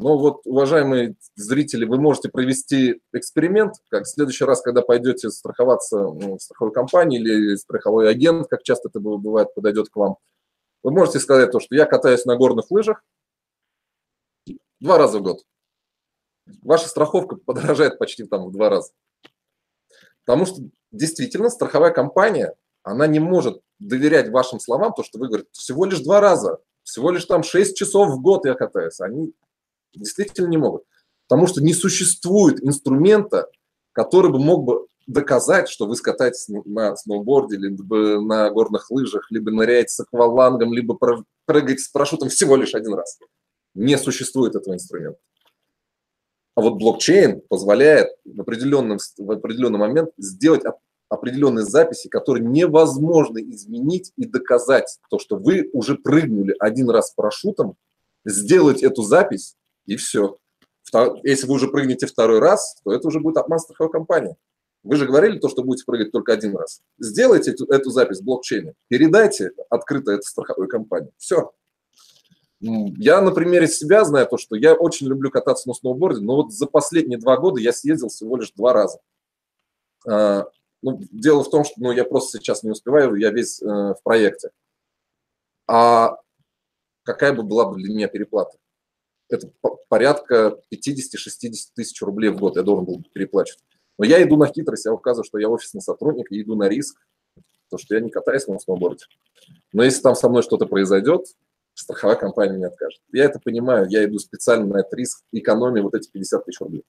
Ну 0.00 0.16
вот, 0.16 0.42
уважаемые 0.44 1.16
зрители, 1.34 1.84
вы 1.84 1.98
можете 1.98 2.28
провести 2.28 3.02
эксперимент, 3.12 3.74
как 3.88 4.04
в 4.04 4.08
следующий 4.08 4.44
раз, 4.44 4.62
когда 4.62 4.80
пойдете 4.80 5.28
страховаться 5.28 5.98
ну, 5.98 6.36
в 6.36 6.40
страховой 6.40 6.72
компании 6.72 7.18
или 7.18 7.56
страховой 7.56 8.08
агент, 8.08 8.46
как 8.46 8.62
часто 8.62 8.90
это 8.90 9.00
бывает, 9.00 9.52
подойдет 9.54 9.88
к 9.88 9.96
вам, 9.96 10.18
вы 10.84 10.92
можете 10.92 11.18
сказать 11.18 11.50
то, 11.50 11.58
что 11.58 11.74
я 11.74 11.84
катаюсь 11.84 12.24
на 12.26 12.36
горных 12.36 12.70
лыжах 12.70 13.02
два 14.78 14.98
раза 14.98 15.18
в 15.18 15.22
год. 15.22 15.42
Ваша 16.62 16.86
страховка 16.86 17.34
подорожает 17.34 17.98
почти 17.98 18.22
там 18.22 18.46
в 18.46 18.52
два 18.52 18.68
раза. 18.68 18.92
Потому 20.24 20.46
что 20.46 20.60
действительно 20.92 21.50
страховая 21.50 21.90
компания, 21.90 22.54
она 22.84 23.08
не 23.08 23.18
может 23.18 23.62
доверять 23.80 24.28
вашим 24.28 24.60
словам, 24.60 24.92
то, 24.92 25.02
что 25.02 25.18
вы 25.18 25.26
говорите, 25.26 25.50
всего 25.50 25.86
лишь 25.86 26.00
два 26.00 26.20
раза, 26.20 26.58
всего 26.84 27.10
лишь 27.10 27.24
там 27.24 27.42
6 27.42 27.76
часов 27.76 28.10
в 28.10 28.20
год 28.22 28.46
я 28.46 28.54
катаюсь. 28.54 29.00
Они 29.00 29.34
действительно 29.94 30.48
не 30.48 30.56
могут. 30.56 30.84
Потому 31.28 31.46
что 31.46 31.62
не 31.62 31.74
существует 31.74 32.62
инструмента, 32.64 33.48
который 33.92 34.30
бы 34.30 34.38
мог 34.38 34.64
бы 34.64 34.86
доказать, 35.06 35.68
что 35.68 35.86
вы 35.86 35.96
скатаетесь 35.96 36.46
на 36.48 36.94
сноуборде, 36.96 37.56
либо 37.56 38.20
на 38.20 38.50
горных 38.50 38.90
лыжах, 38.90 39.30
либо 39.30 39.50
ныряете 39.50 39.88
с 39.88 40.00
аквалангом, 40.00 40.72
либо 40.72 40.98
прыгаете 41.46 41.82
с 41.82 41.88
парашютом 41.88 42.28
всего 42.28 42.56
лишь 42.56 42.74
один 42.74 42.94
раз. 42.94 43.18
Не 43.74 43.96
существует 43.98 44.54
этого 44.54 44.74
инструмента. 44.74 45.18
А 46.54 46.60
вот 46.60 46.74
блокчейн 46.74 47.40
позволяет 47.48 48.08
в, 48.24 48.40
определенном, 48.40 48.98
в 49.16 49.30
определенный 49.30 49.78
момент 49.78 50.10
сделать 50.18 50.62
определенные 51.08 51.64
записи, 51.64 52.08
которые 52.08 52.44
невозможно 52.44 53.38
изменить 53.38 54.12
и 54.16 54.26
доказать 54.26 54.98
то, 55.08 55.18
что 55.18 55.36
вы 55.36 55.70
уже 55.72 55.96
прыгнули 55.96 56.54
один 56.58 56.90
раз 56.90 57.12
парашютом, 57.12 57.76
сделать 58.24 58.82
эту 58.82 59.02
запись 59.02 59.56
и 59.88 59.96
все. 59.96 60.36
Если 61.24 61.46
вы 61.46 61.54
уже 61.54 61.68
прыгнете 61.68 62.06
второй 62.06 62.38
раз, 62.38 62.80
то 62.84 62.92
это 62.92 63.08
уже 63.08 63.20
будет 63.20 63.38
обман 63.38 63.58
страховой 63.58 63.90
компании. 63.90 64.36
Вы 64.84 64.96
же 64.96 65.06
говорили 65.06 65.38
то, 65.38 65.48
что 65.48 65.62
будете 65.62 65.84
прыгать 65.84 66.12
только 66.12 66.32
один 66.32 66.56
раз. 66.56 66.82
Сделайте 66.98 67.50
эту, 67.50 67.64
эту 67.66 67.90
запись 67.90 68.20
в 68.20 68.24
блокчейне, 68.24 68.74
передайте 68.88 69.50
открыто 69.70 70.12
это 70.12 70.22
страховой 70.22 70.68
компании. 70.68 71.10
Все. 71.16 71.52
Я 72.60 73.20
на 73.20 73.30
примере 73.30 73.66
себя 73.66 74.04
знаю 74.04 74.26
то, 74.28 74.36
что 74.36 74.56
я 74.56 74.74
очень 74.74 75.06
люблю 75.06 75.30
кататься 75.30 75.68
на 75.68 75.74
сноуборде, 75.74 76.20
но 76.20 76.36
вот 76.36 76.52
за 76.52 76.66
последние 76.66 77.18
два 77.18 77.36
года 77.36 77.60
я 77.60 77.72
съездил 77.72 78.08
всего 78.08 78.36
лишь 78.36 78.52
два 78.52 78.72
раза. 78.72 78.98
А, 80.06 80.46
ну, 80.82 81.00
дело 81.12 81.44
в 81.44 81.50
том, 81.50 81.64
что 81.64 81.74
ну, 81.78 81.92
я 81.92 82.04
просто 82.04 82.38
сейчас 82.38 82.62
не 82.62 82.70
успеваю, 82.70 83.14
я 83.14 83.30
весь 83.30 83.62
э, 83.62 83.66
в 83.66 83.98
проекте. 84.02 84.50
А 85.66 86.16
какая 87.04 87.32
бы 87.32 87.42
была 87.42 87.66
бы 87.66 87.76
для 87.76 87.94
меня 87.94 88.08
переплата? 88.08 88.56
Это 89.28 89.50
порядка 89.88 90.58
50-60 90.72 91.50
тысяч 91.74 92.00
рублей 92.02 92.30
в 92.30 92.38
год 92.38 92.56
я 92.56 92.62
должен 92.62 92.84
был 92.84 93.04
переплачивать. 93.12 93.62
Но 93.98 94.04
я 94.04 94.22
иду 94.22 94.36
на 94.36 94.46
хитрость, 94.46 94.86
я 94.86 94.92
указываю, 94.92 95.24
что 95.24 95.38
я 95.38 95.48
офисный 95.48 95.80
сотрудник, 95.80 96.26
я 96.30 96.40
иду 96.40 96.54
на 96.54 96.68
риск, 96.68 96.98
то 97.68 97.78
что 97.78 97.94
я 97.94 98.00
не 98.00 98.10
катаюсь 98.10 98.46
на 98.46 98.58
сноуборде. 98.58 99.04
Но 99.72 99.82
если 99.82 100.02
там 100.02 100.14
со 100.14 100.28
мной 100.28 100.42
что-то 100.42 100.66
произойдет, 100.66 101.26
страховая 101.74 102.16
компания 102.16 102.56
не 102.56 102.64
откажет. 102.64 103.00
Я 103.12 103.24
это 103.24 103.38
понимаю, 103.38 103.86
я 103.88 104.04
иду 104.04 104.18
специально 104.18 104.66
на 104.66 104.78
этот 104.78 104.94
риск, 104.94 105.22
экономия 105.32 105.82
вот 105.82 105.94
эти 105.94 106.08
50 106.10 106.44
тысяч 106.44 106.60
рублей. 106.60 106.84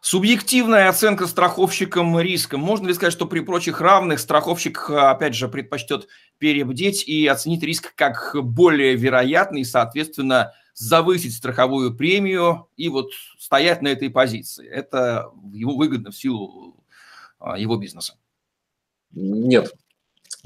Субъективная 0.00 0.88
оценка 0.88 1.26
страховщиком 1.26 2.20
риска. 2.20 2.58
Можно 2.58 2.88
ли 2.88 2.94
сказать, 2.94 3.12
что 3.12 3.26
при 3.26 3.40
прочих 3.40 3.80
равных 3.80 4.20
страховщик, 4.20 4.90
опять 4.90 5.34
же, 5.34 5.48
предпочтет 5.48 6.06
перебдеть 6.38 7.08
и 7.08 7.26
оценить 7.26 7.62
риск 7.62 7.94
как 7.94 8.36
более 8.40 8.94
вероятный, 8.94 9.64
соответственно, 9.64 10.52
завысить 10.76 11.34
страховую 11.34 11.96
премию 11.96 12.68
и 12.76 12.88
вот 12.88 13.10
стоять 13.38 13.82
на 13.82 13.88
этой 13.88 14.10
позиции? 14.10 14.68
Это 14.68 15.30
ему 15.52 15.76
выгодно 15.76 16.10
в 16.10 16.16
силу 16.16 16.84
а, 17.38 17.58
его 17.58 17.76
бизнеса. 17.76 18.14
Нет, 19.10 19.72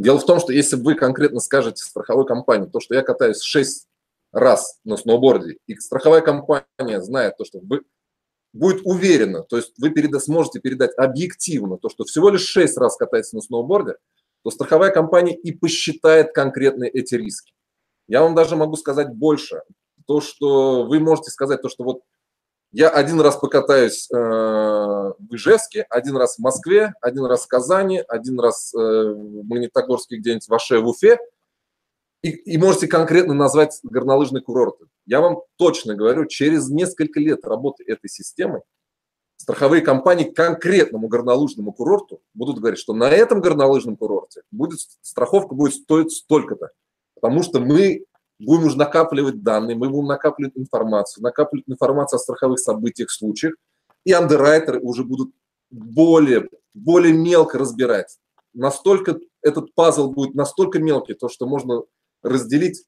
Дело 0.01 0.19
в 0.19 0.25
том, 0.25 0.41
что 0.41 0.51
если 0.51 0.77
вы 0.77 0.95
конкретно 0.95 1.41
скажете 1.41 1.85
страховой 1.85 2.27
компании, 2.27 2.67
то, 2.67 2.81
что 2.81 2.95
я 2.95 3.03
катаюсь 3.03 3.43
6 3.43 3.87
раз 4.33 4.79
на 4.83 4.97
сноуборде, 4.97 5.59
и 5.67 5.75
страховая 5.77 6.23
компания 6.23 7.03
знает 7.03 7.37
то, 7.37 7.45
что 7.45 7.61
вы 7.61 7.83
будет 8.55 8.81
уверена, 8.85 9.43
то 9.43 9.59
есть 9.59 9.75
вы 9.79 9.91
переда, 9.91 10.19
сможете 10.19 10.59
передать 10.59 10.97
объективно 10.97 11.77
то, 11.77 11.91
что 11.91 12.05
всего 12.05 12.31
лишь 12.31 12.47
6 12.47 12.79
раз 12.79 12.97
катаетесь 12.97 13.35
на 13.35 13.43
сноуборде, 13.43 13.97
то 14.43 14.51
страховая 14.51 14.91
компания 14.91 15.37
и 15.37 15.53
посчитает 15.53 16.33
конкретно 16.33 16.85
эти 16.85 17.15
риски. 17.17 17.53
Я 18.09 18.23
вам 18.23 18.35
даже 18.35 18.57
могу 18.57 18.77
сказать 18.77 19.11
больше. 19.11 19.61
То, 20.11 20.21
что 20.21 20.87
вы 20.87 20.99
можете 20.99 21.31
сказать, 21.31 21.63
то, 21.63 21.69
что 21.69 21.85
вот 21.85 22.01
я 22.73 22.89
один 22.89 23.21
раз 23.21 23.37
покатаюсь 23.37 24.11
э, 24.11 24.17
в 24.17 25.29
Ижевске, 25.31 25.87
один 25.89 26.17
раз 26.17 26.35
в 26.35 26.41
Москве, 26.41 26.95
один 27.01 27.27
раз 27.27 27.45
в 27.45 27.47
Казани, 27.47 28.03
один 28.09 28.41
раз 28.41 28.75
э, 28.75 28.77
в 28.77 29.47
Магнитогорске 29.47 30.17
где-нибудь 30.17 30.49
в 30.49 30.53
Аше, 30.53 30.81
в 30.81 30.89
Уфе. 30.89 31.21
И, 32.25 32.31
и 32.31 32.59
можете 32.59 32.89
конкретно 32.89 33.35
назвать 33.35 33.79
горнолыжные 33.85 34.43
курорты. 34.43 34.87
Я 35.07 35.21
вам 35.21 35.43
точно 35.55 35.95
говорю, 35.95 36.27
через 36.27 36.69
несколько 36.71 37.21
лет 37.21 37.45
работы 37.45 37.85
этой 37.87 38.11
системы 38.11 38.63
страховые 39.37 39.81
компании 39.81 40.25
конкретному 40.25 41.07
горнолыжному 41.07 41.73
курорту 41.73 42.21
будут 42.35 42.59
говорить, 42.59 42.81
что 42.81 42.95
на 42.95 43.09
этом 43.11 43.41
горнолыжном 43.41 43.97
курорте 43.97 44.43
будет, 44.51 44.81
страховка 45.03 45.55
будет 45.55 45.75
стоить 45.75 46.11
столько-то. 46.11 46.71
Потому 47.15 47.45
что 47.45 47.61
мы 47.61 48.07
будем 48.41 48.65
уже 48.65 48.77
накапливать 48.77 49.43
данные, 49.43 49.77
мы 49.77 49.89
будем 49.89 50.07
накапливать 50.07 50.57
информацию, 50.57 51.23
накапливать 51.23 51.69
информацию 51.69 52.17
о 52.17 52.21
страховых 52.21 52.59
событиях, 52.59 53.11
случаях, 53.11 53.55
и 54.05 54.13
андеррайтеры 54.13 54.81
уже 54.81 55.05
будут 55.05 55.33
более, 55.71 56.49
более 56.75 57.13
мелко 57.13 57.59
разбирать. 57.59 58.19
Настолько 58.53 59.19
этот 59.43 59.75
пазл 59.75 60.11
будет 60.11 60.35
настолько 60.35 60.79
мелкий, 60.79 61.15
то, 61.15 61.29
что 61.29 61.47
можно 61.47 61.83
разделить 62.23 62.85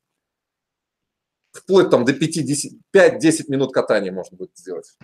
вплоть 1.52 1.90
там 1.90 2.04
до 2.04 2.12
5-10 2.12 2.72
минут 3.48 3.72
катания 3.72 4.10
можно 4.10 4.36
будет 4.36 4.56
сделать. 4.56 4.96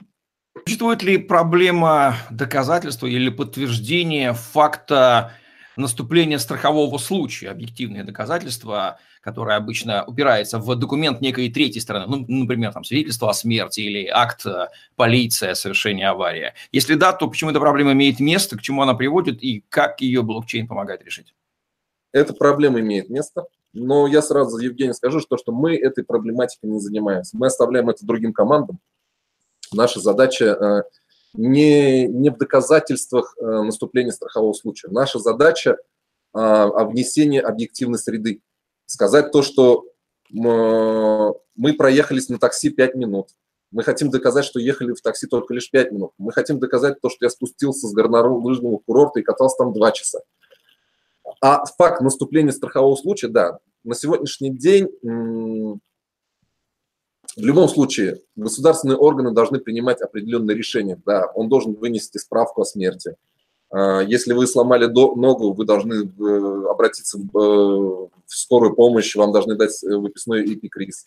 Существует 0.64 1.02
ли 1.02 1.18
проблема 1.18 2.16
доказательства 2.30 3.06
или 3.06 3.28
подтверждения 3.28 4.32
факта 4.32 5.34
наступления 5.76 6.38
страхового 6.38 6.98
случая, 6.98 7.50
объективные 7.50 8.02
доказательства, 8.02 8.98
которое 9.28 9.58
обычно 9.58 10.04
упирается 10.06 10.58
в 10.58 10.74
документ 10.74 11.20
некой 11.20 11.50
третьей 11.50 11.82
стороны, 11.82 12.06
ну, 12.06 12.24
например, 12.26 12.72
там, 12.72 12.82
свидетельство 12.82 13.28
о 13.28 13.34
смерти 13.34 13.80
или 13.80 14.06
акт 14.06 14.46
э, 14.46 14.68
полиции 14.96 15.50
о 15.50 15.54
совершении 15.54 16.02
аварии. 16.02 16.54
Если 16.72 16.94
да, 16.94 17.12
то 17.12 17.28
почему 17.28 17.50
эта 17.50 17.60
проблема 17.60 17.92
имеет 17.92 18.20
место, 18.20 18.56
к 18.56 18.62
чему 18.62 18.80
она 18.80 18.94
приводит 18.94 19.42
и 19.42 19.62
как 19.68 20.00
ее 20.00 20.22
блокчейн 20.22 20.66
помогает 20.66 21.04
решить? 21.04 21.34
Эта 22.12 22.32
проблема 22.32 22.80
имеет 22.80 23.10
место, 23.10 23.44
но 23.74 24.06
я 24.06 24.22
сразу, 24.22 24.56
Евгений, 24.56 24.94
скажу, 24.94 25.20
что, 25.20 25.36
что 25.36 25.52
мы 25.52 25.76
этой 25.76 26.04
проблематикой 26.04 26.70
не 26.70 26.80
занимаемся. 26.80 27.36
Мы 27.36 27.48
оставляем 27.48 27.90
это 27.90 28.06
другим 28.06 28.32
командам. 28.32 28.78
Наша 29.74 30.00
задача 30.00 30.44
э, 30.44 30.82
не, 31.34 32.06
не 32.06 32.30
в 32.30 32.38
доказательствах 32.38 33.36
э, 33.38 33.44
наступления 33.44 34.12
страхового 34.12 34.54
случая. 34.54 34.88
Наша 34.88 35.18
задача 35.18 35.76
о 36.34 36.84
внесении 36.84 37.40
объективной 37.40 37.98
среды. 37.98 38.42
Сказать 38.88 39.32
то, 39.32 39.42
что 39.42 39.84
мы 40.30 41.74
проехались 41.76 42.30
на 42.30 42.38
такси 42.38 42.70
5 42.70 42.94
минут. 42.94 43.28
Мы 43.70 43.82
хотим 43.82 44.08
доказать, 44.08 44.46
что 44.46 44.58
ехали 44.58 44.94
в 44.94 45.02
такси 45.02 45.26
только 45.26 45.52
лишь 45.52 45.70
5 45.70 45.92
минут. 45.92 46.12
Мы 46.16 46.32
хотим 46.32 46.58
доказать 46.58 46.98
то, 47.02 47.10
что 47.10 47.26
я 47.26 47.28
спустился 47.28 47.86
с 47.86 47.92
горнолыжного 47.92 48.78
курорта 48.78 49.20
и 49.20 49.22
катался 49.22 49.58
там 49.58 49.74
2 49.74 49.92
часа. 49.92 50.20
А 51.42 51.66
факт 51.66 52.00
наступления 52.00 52.50
страхового 52.50 52.96
случая, 52.96 53.28
да, 53.28 53.58
на 53.84 53.94
сегодняшний 53.94 54.56
день 54.56 54.88
в 55.02 55.80
любом 57.36 57.68
случае 57.68 58.22
государственные 58.36 58.96
органы 58.96 59.32
должны 59.32 59.60
принимать 59.60 60.00
определенные 60.00 60.56
решения. 60.56 60.98
Да, 61.04 61.26
он 61.34 61.50
должен 61.50 61.74
вынести 61.74 62.16
справку 62.16 62.62
о 62.62 62.64
смерти. 62.64 63.16
А, 63.70 64.00
если 64.00 64.32
вы 64.32 64.46
сломали 64.46 64.86
ногу, 64.86 65.52
вы 65.52 65.66
должны 65.66 66.06
э, 66.06 66.70
обратиться 66.70 67.18
в 67.18 68.10
э, 68.28 68.34
скорую 68.34 68.74
помощь, 68.74 69.16
вам 69.16 69.32
должны 69.32 69.56
дать 69.56 69.82
э, 69.82 69.94
выписной 69.94 70.44
эпикриз. 70.44 71.04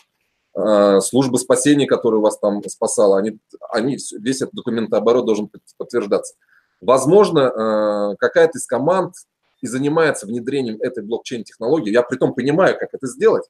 А, 0.54 1.00
служба 1.00 1.38
спасения, 1.38 1.88
которая 1.88 2.20
вас 2.20 2.38
там 2.38 2.62
спасала, 2.68 3.18
они, 3.20 3.40
они, 3.72 3.98
весь 4.20 4.42
этот 4.42 4.54
документооборот 4.54 5.25
должен 5.25 5.50
подтверждаться. 5.78 6.36
Возможно, 6.82 8.16
какая-то 8.20 8.58
из 8.58 8.66
команд 8.66 9.13
и 9.62 9.68
занимается 9.68 10.25
внедрением 10.25 10.82
этой 10.82 11.04
блокчейн-технологии, 11.04 11.92
я 11.92 12.01
при 12.01 12.18
том 12.18 12.34
понимаю, 12.34 12.78
как 12.78 12.90
это 12.94 13.08
сделать, 13.08 13.46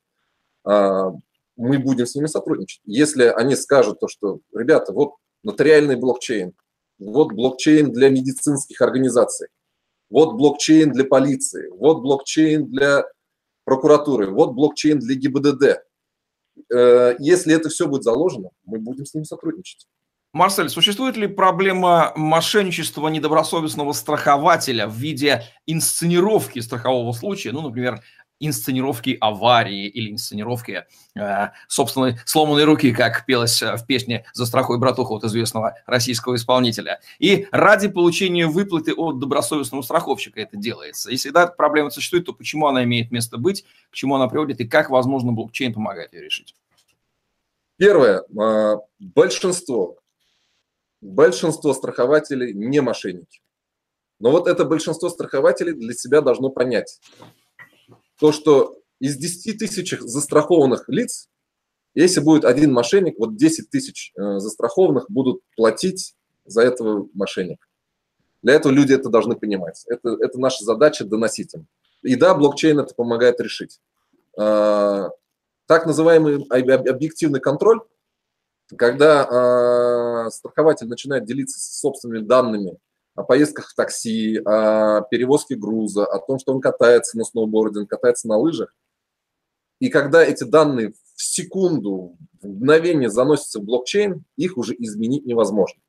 а, 0.64 1.12
мы 1.56 1.80
будем 1.80 2.06
с 2.06 2.16
ними 2.16 2.28
сотрудничать. 2.28 2.82
Если 2.86 3.24
они 3.26 3.56
скажут 3.56 4.00
то, 4.00 4.08
что, 4.08 4.40
ребята, 4.54 4.94
вот 4.94 5.14
нотариальный 5.44 5.96
блокчейн, 5.96 6.54
вот 7.00 7.32
блокчейн 7.34 7.92
для 7.92 8.10
медицинских 8.10 8.82
организаций, 8.82 9.48
вот 10.10 10.34
блокчейн 10.34 10.92
для 10.92 11.06
полиции, 11.06 11.70
вот 11.70 12.02
блокчейн 12.02 12.68
для 12.68 13.06
прокуратуры, 13.64 14.30
вот 14.30 14.54
блокчейн 14.54 15.00
для 15.00 15.16
ГИБДД. 15.16 15.64
Э, 16.74 17.16
если 17.20 17.54
это 17.54 17.70
все 17.70 17.88
будет 17.88 18.04
заложено, 18.04 18.50
мы 18.66 18.80
будем 18.80 19.06
с 19.06 19.14
ними 19.14 19.24
сотрудничать. 19.24 19.88
Марсель, 20.34 20.70
существует 20.70 21.18
ли 21.18 21.28
проблема 21.28 22.14
мошенничества 22.16 23.10
недобросовестного 23.10 23.92
страхователя 23.92 24.88
в 24.88 24.96
виде 24.96 25.44
инсценировки 25.66 26.60
страхового 26.60 27.12
случая, 27.12 27.52
ну, 27.52 27.62
например, 27.62 28.02
инсценировки 28.42 29.18
аварии 29.22 29.88
или 29.88 30.12
инсценировки 30.12 30.86
э, 31.16 31.50
собственной 31.68 32.18
сломанной 32.26 32.66
руки, 32.66 32.92
как 32.92 33.26
пелось 33.26 33.62
э, 33.62 33.76
в 33.78 33.86
песне 33.86 34.26
«Застрахуй 34.34 34.78
братуху» 34.80 35.16
от 35.16 35.24
известного 35.24 35.76
российского 35.86 36.36
исполнителя. 36.36 37.00
И 37.20 37.48
ради 37.52 37.88
получения 37.88 38.48
выплаты 38.48 38.94
от 38.94 39.20
добросовестного 39.20 39.82
страховщика 39.82 40.42
это 40.42 40.58
делается. 40.58 41.12
Если 41.12 41.30
да, 41.30 41.48
проблема 41.48 41.90
существует, 41.90 42.26
то 42.26 42.34
почему 42.34 42.68
она 42.68 42.84
имеет 42.84 43.12
место 43.12 43.38
быть, 43.38 43.64
к 43.90 43.96
чему 43.96 44.16
она 44.16 44.28
приводит 44.28 44.60
и 44.60 44.68
как, 44.68 44.90
возможно, 44.90 45.32
блокчейн 45.32 45.74
помогает 45.74 46.14
ее 46.14 46.24
решить? 46.24 46.56
Первое. 47.78 48.24
А, 48.38 48.78
большинство 49.00 50.02
большинство 51.02 51.74
страхователей 51.74 52.54
не 52.54 52.80
мошенники. 52.82 53.42
Но 54.20 54.30
вот 54.30 54.48
это 54.48 54.66
большинство 54.66 55.10
страхователей 55.10 55.74
для 55.74 55.94
себя 55.94 56.22
должно 56.22 56.50
понять. 56.50 57.00
То, 58.22 58.32
что 58.32 58.78
из 59.00 59.18
10 59.18 59.58
тысяч 59.58 59.98
застрахованных 60.00 60.88
лиц, 60.88 61.28
если 61.96 62.20
будет 62.20 62.46
один 62.46 62.72
мошенник, 62.72 63.18
вот 63.18 63.36
10 63.36 63.72
тысяч 63.72 64.14
э, 64.16 64.38
застрахованных 64.38 65.10
будут 65.10 65.42
платить 65.58 66.16
за 66.46 66.62
этого 66.62 67.10
мошенника. 67.16 67.66
Для 68.44 68.54
этого 68.54 68.72
люди 68.72 68.94
это 68.94 69.10
должны 69.10 69.36
понимать. 69.36 69.84
Это, 69.88 70.18
это 70.22 70.40
наша 70.40 70.64
задача 70.64 71.04
доносить 71.04 71.56
им. 71.56 71.66
И 72.04 72.16
да, 72.16 72.36
блокчейн 72.36 72.80
это 72.80 72.94
помогает 72.94 73.40
решить. 73.40 73.80
А, 74.38 75.10
так 75.66 75.88
называемый 75.88 76.46
объективный 76.46 77.40
контроль 77.40 77.82
когда 78.78 79.26
э, 79.26 80.30
страхователь 80.30 80.88
начинает 80.88 81.26
делиться 81.26 81.60
собственными 81.60 82.26
данными 82.26 82.78
о 83.22 83.24
поездках 83.24 83.70
в 83.70 83.76
такси, 83.76 84.38
о 84.46 85.02
перевозке 85.02 85.56
груза, 85.56 86.06
о 86.06 86.20
том, 86.20 86.40
что 86.40 86.54
он 86.54 86.62
катается 86.62 87.18
на 87.18 87.24
сноуборде, 87.24 87.80
он 87.80 87.88
катается 87.88 88.28
на 88.28 88.38
лыжах, 88.38 88.76
и 89.80 89.90
когда 89.90 90.24
эти 90.24 90.44
данные 90.44 90.94
в 91.16 91.22
секунду, 91.22 92.16
в 92.42 92.48
мгновение 92.48 93.10
заносятся 93.10 93.60
в 93.60 93.64
блокчейн, 93.64 94.24
их 94.38 94.58
уже 94.58 94.76
изменить 94.78 95.26
невозможно. 95.26 95.82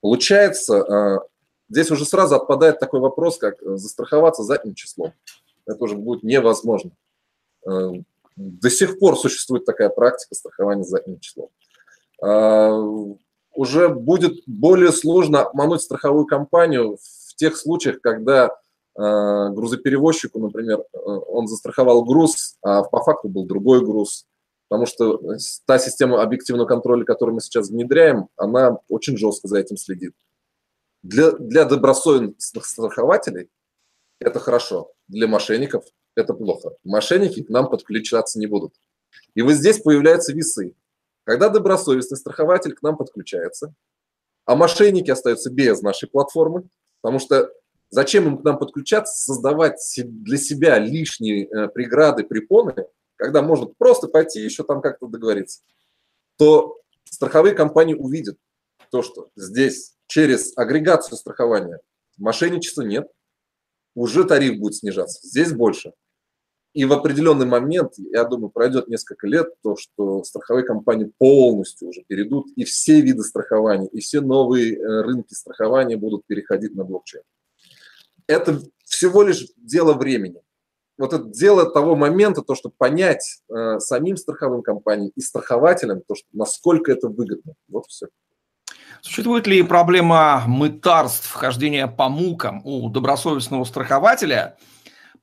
Получается, 0.00 0.74
э, 0.74 1.18
здесь 1.68 1.90
уже 1.92 2.04
сразу 2.04 2.34
отпадает 2.34 2.80
такой 2.80 2.98
вопрос, 3.00 3.38
как 3.38 3.56
застраховаться 3.60 4.42
задним 4.42 4.74
числом. 4.74 5.12
Это 5.66 5.84
уже 5.84 5.96
будет 5.96 6.24
невозможно. 6.24 6.90
Э, 7.64 7.92
до 8.36 8.70
сих 8.70 8.98
пор 8.98 9.16
существует 9.16 9.64
такая 9.64 9.88
практика 9.88 10.34
страхования 10.34 10.84
задним 10.84 11.20
числом. 11.20 11.50
Уже 13.56 13.88
будет 13.88 14.42
более 14.46 14.92
сложно 14.92 15.42
обмануть 15.42 15.82
страховую 15.82 16.26
компанию 16.26 16.98
в 16.98 17.34
тех 17.36 17.56
случаях, 17.56 18.00
когда 18.00 18.50
а, 18.94 19.48
грузоперевозчику, 19.50 20.38
например, 20.38 20.84
он 20.92 21.48
застраховал 21.48 22.04
груз, 22.04 22.56
а 22.62 22.82
по 22.82 23.02
факту 23.02 23.28
был 23.28 23.44
другой 23.44 23.84
груз. 23.84 24.26
Потому 24.68 24.86
что 24.86 25.20
та 25.66 25.78
система 25.78 26.22
объективного 26.22 26.66
контроля, 26.66 27.04
которую 27.04 27.34
мы 27.34 27.40
сейчас 27.40 27.70
внедряем, 27.70 28.28
она 28.36 28.78
очень 28.88 29.16
жестко 29.16 29.48
за 29.48 29.58
этим 29.58 29.76
следит. 29.76 30.12
Для, 31.02 31.30
для 31.32 31.64
добросовестных 31.64 32.66
страхователей 32.66 33.48
это 34.20 34.40
хорошо, 34.40 34.92
для 35.08 35.28
мошенников 35.28 35.84
это 36.16 36.34
плохо. 36.34 36.70
Мошенники 36.82 37.42
к 37.42 37.48
нам 37.48 37.70
подключаться 37.70 38.38
не 38.38 38.46
будут. 38.46 38.74
И 39.34 39.42
вот 39.42 39.52
здесь 39.52 39.80
появляются 39.80 40.32
весы. 40.32 40.74
Когда 41.26 41.48
добросовестный 41.48 42.16
страхователь 42.16 42.72
к 42.72 42.82
нам 42.82 42.96
подключается, 42.96 43.74
а 44.44 44.54
мошенники 44.54 45.10
остаются 45.10 45.50
без 45.50 45.82
нашей 45.82 46.08
платформы, 46.08 46.68
потому 47.00 47.18
что 47.18 47.52
зачем 47.90 48.28
им 48.28 48.38
к 48.38 48.44
нам 48.44 48.58
подключаться, 48.60 49.12
создавать 49.12 49.80
для 49.96 50.38
себя 50.38 50.78
лишние 50.78 51.46
э, 51.48 51.68
преграды, 51.68 52.22
препоны, 52.22 52.86
когда 53.16 53.42
можно 53.42 53.66
просто 53.66 54.06
пойти 54.06 54.40
еще 54.40 54.62
там 54.62 54.80
как-то 54.80 55.08
договориться, 55.08 55.62
то 56.38 56.78
страховые 57.04 57.56
компании 57.56 57.94
увидят 57.94 58.38
то, 58.92 59.02
что 59.02 59.28
здесь 59.34 59.96
через 60.06 60.56
агрегацию 60.56 61.18
страхования 61.18 61.80
мошенничества 62.18 62.82
нет, 62.82 63.10
уже 63.96 64.22
тариф 64.22 64.60
будет 64.60 64.76
снижаться, 64.76 65.26
здесь 65.26 65.52
больше– 65.52 65.92
и 66.76 66.84
в 66.84 66.92
определенный 66.92 67.46
момент, 67.46 67.94
я 67.96 68.24
думаю, 68.24 68.50
пройдет 68.50 68.86
несколько 68.86 69.26
лет, 69.26 69.46
то, 69.62 69.76
что 69.76 70.22
страховые 70.24 70.66
компании 70.66 71.10
полностью 71.16 71.88
уже 71.88 72.02
перейдут, 72.06 72.48
и 72.54 72.64
все 72.64 73.00
виды 73.00 73.22
страхования, 73.22 73.88
и 73.88 74.00
все 74.00 74.20
новые 74.20 74.76
э, 74.76 75.00
рынки 75.00 75.32
страхования 75.32 75.96
будут 75.96 76.26
переходить 76.26 76.74
на 76.74 76.84
блокчейн. 76.84 77.22
Это 78.26 78.60
всего 78.84 79.22
лишь 79.22 79.46
дело 79.56 79.94
времени. 79.94 80.42
Вот 80.98 81.14
это 81.14 81.24
дело 81.24 81.64
того 81.64 81.96
момента, 81.96 82.42
то, 82.42 82.54
чтобы 82.54 82.74
понять 82.76 83.40
э, 83.48 83.78
самим 83.78 84.18
страховым 84.18 84.60
компаниям 84.60 85.12
и 85.16 85.20
страхователям, 85.22 86.02
то, 86.06 86.14
что, 86.14 86.26
насколько 86.34 86.92
это 86.92 87.08
выгодно. 87.08 87.54
Вот 87.68 87.86
все. 87.86 88.08
Существует 89.00 89.46
ли 89.46 89.62
проблема 89.62 90.44
мытарств, 90.46 91.32
хождения 91.32 91.86
по 91.86 92.10
мукам 92.10 92.60
у 92.66 92.90
добросовестного 92.90 93.64
страхователя– 93.64 94.58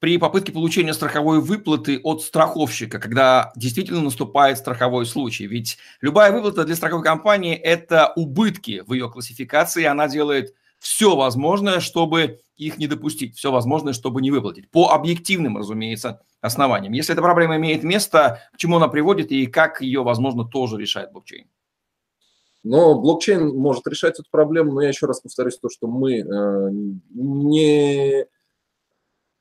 при 0.03 0.17
попытке 0.17 0.51
получения 0.51 0.93
страховой 0.93 1.39
выплаты 1.39 1.97
от 2.03 2.21
страховщика, 2.23 2.99
когда 2.99 3.53
действительно 3.55 4.01
наступает 4.01 4.57
страховой 4.57 5.05
случай. 5.05 5.47
Ведь 5.47 5.77
любая 6.01 6.33
выплата 6.33 6.65
для 6.65 6.75
страховой 6.75 7.05
компании– 7.05 7.55
это 7.63 8.11
убытки 8.17 8.83
в 8.85 8.91
ее 8.91 9.09
классификации, 9.09 9.85
она 9.85 10.09
делает 10.09 10.55
все 10.77 11.15
возможное, 11.15 11.79
чтобы 11.79 12.41
их 12.57 12.79
не 12.79 12.87
допустить, 12.87 13.37
все 13.37 13.49
возможное, 13.49 13.93
чтобы 13.93 14.21
не 14.21 14.29
выплатить. 14.29 14.69
По 14.71 14.89
объективным, 14.89 15.57
разумеется, 15.57 16.19
основаниям. 16.41 16.91
Если 16.91 17.13
эта 17.13 17.21
проблема 17.21 17.55
имеет 17.55 17.83
место, 17.83 18.41
к 18.53 18.57
чему 18.57 18.75
она 18.75 18.89
приводит 18.89 19.31
и 19.31 19.45
как 19.45 19.79
ее, 19.79 20.03
возможно, 20.03 20.43
тоже 20.43 20.75
решает 20.75 21.13
блокчейн? 21.13 21.47
Но 22.63 22.99
блокчейн 22.99 23.55
может 23.55 23.87
решать 23.87 24.19
эту 24.19 24.29
проблему, 24.29 24.73
но 24.73 24.81
я 24.81 24.89
еще 24.89 25.05
раз 25.05 25.21
повторюсь 25.21 25.57
то, 25.57 25.69
что 25.69 25.87
мы 25.87 26.17
э, 26.17 26.69
не 27.13 28.25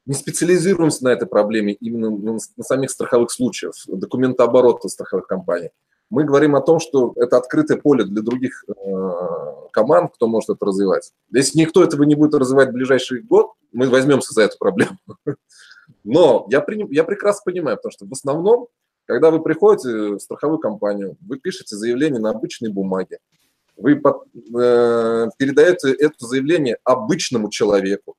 не 0.07 0.15
специализируемся 0.15 1.05
на 1.05 1.09
этой 1.11 1.27
проблеме 1.27 1.75
именно 1.75 2.11
на, 2.11 2.33
на 2.33 2.65
самих 2.65 2.91
страховых 2.91 3.31
случаях, 3.31 3.75
документооборота 3.87 4.88
страховых 4.88 5.27
компаний. 5.27 5.71
Мы 6.11 6.25
говорим 6.25 6.57
о 6.57 6.61
том, 6.61 6.79
что 6.79 7.15
это 7.17 7.38
открытое 7.38 7.79
поле 7.79 8.05
для 8.05 8.21
других 8.21 8.65
э, 8.69 8.73
команд, 9.73 10.12
кто 10.15 10.27
может 10.27 10.51
это 10.51 10.67
развивать. 10.67 11.12
Если 11.33 11.59
никто 11.59 11.83
этого 11.83 12.03
не 12.03 12.15
будет 12.15 12.35
развивать 12.35 12.69
в 12.69 12.73
ближайший 12.73 13.23
год, 13.23 13.53
мы 13.73 13.88
возьмемся 13.88 14.35
за 14.35 14.43
эту 14.43 14.59
проблему. 14.59 14.99
Но 16.05 16.47
я, 16.51 16.61
при, 16.61 16.87
я 16.95 17.05
прекрасно 17.05 17.43
понимаю, 17.51 17.77
потому 17.79 17.93
что 17.93 18.07
в 18.07 18.12
основном, 18.12 18.69
когда 19.07 19.31
вы 19.31 19.43
приходите 19.43 20.17
в 20.17 20.19
страховую 20.19 20.59
компанию, 20.59 21.17
вы 21.21 21.38
пишете 21.38 21.77
заявление 21.77 22.21
на 22.21 22.31
обычной 22.31 22.71
бумаге, 22.71 23.19
вы 23.77 23.97
под, 23.97 24.25
э, 24.35 25.29
передаете 25.38 25.93
это 25.93 26.27
заявление 26.27 26.77
обычному 26.85 27.49
человеку, 27.49 28.17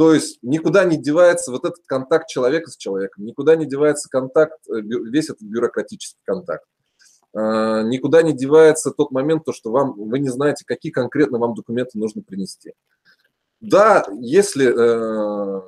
То 0.00 0.14
есть 0.14 0.38
никуда 0.40 0.84
не 0.84 0.96
девается 0.96 1.52
вот 1.52 1.66
этот 1.66 1.84
контакт 1.84 2.26
человека 2.26 2.70
с 2.70 2.76
человеком, 2.78 3.26
никуда 3.26 3.54
не 3.54 3.66
девается 3.66 4.08
контакт, 4.08 4.58
э, 4.66 4.80
весь 4.80 5.28
этот 5.28 5.42
бюрократический 5.42 6.22
контакт. 6.24 6.64
А, 7.34 7.82
никуда 7.82 8.22
не 8.22 8.32
девается 8.32 8.92
тот 8.92 9.10
момент, 9.10 9.44
то, 9.44 9.52
что 9.52 9.70
вам, 9.70 9.92
вы 9.92 10.18
не 10.20 10.30
знаете, 10.30 10.64
какие 10.66 10.90
конкретно 10.90 11.36
вам 11.36 11.52
документы 11.52 11.98
нужно 11.98 12.22
принести. 12.22 12.72
Да, 13.60 14.06
если 14.22 14.72
э, 14.74 15.62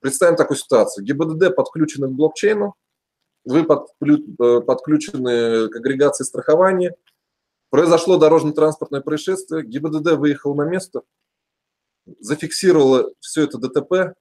представим 0.00 0.34
такую 0.34 0.56
ситуацию, 0.56 1.04
ГИБДД 1.04 1.54
подключены 1.54 2.08
к 2.08 2.10
блокчейну, 2.10 2.74
вы 3.44 3.60
э, 3.60 4.60
подключены 4.62 5.68
к 5.68 5.76
агрегации 5.76 6.24
страхования, 6.24 6.96
произошло 7.70 8.16
дорожно-транспортное 8.16 9.02
происшествие, 9.02 9.62
ГИБДД 9.62 10.14
выехал 10.14 10.56
на 10.56 10.64
место, 10.64 11.02
зафиксировала 12.20 13.10
все 13.20 13.44
это 13.44 13.58
ДТП, 13.58 14.14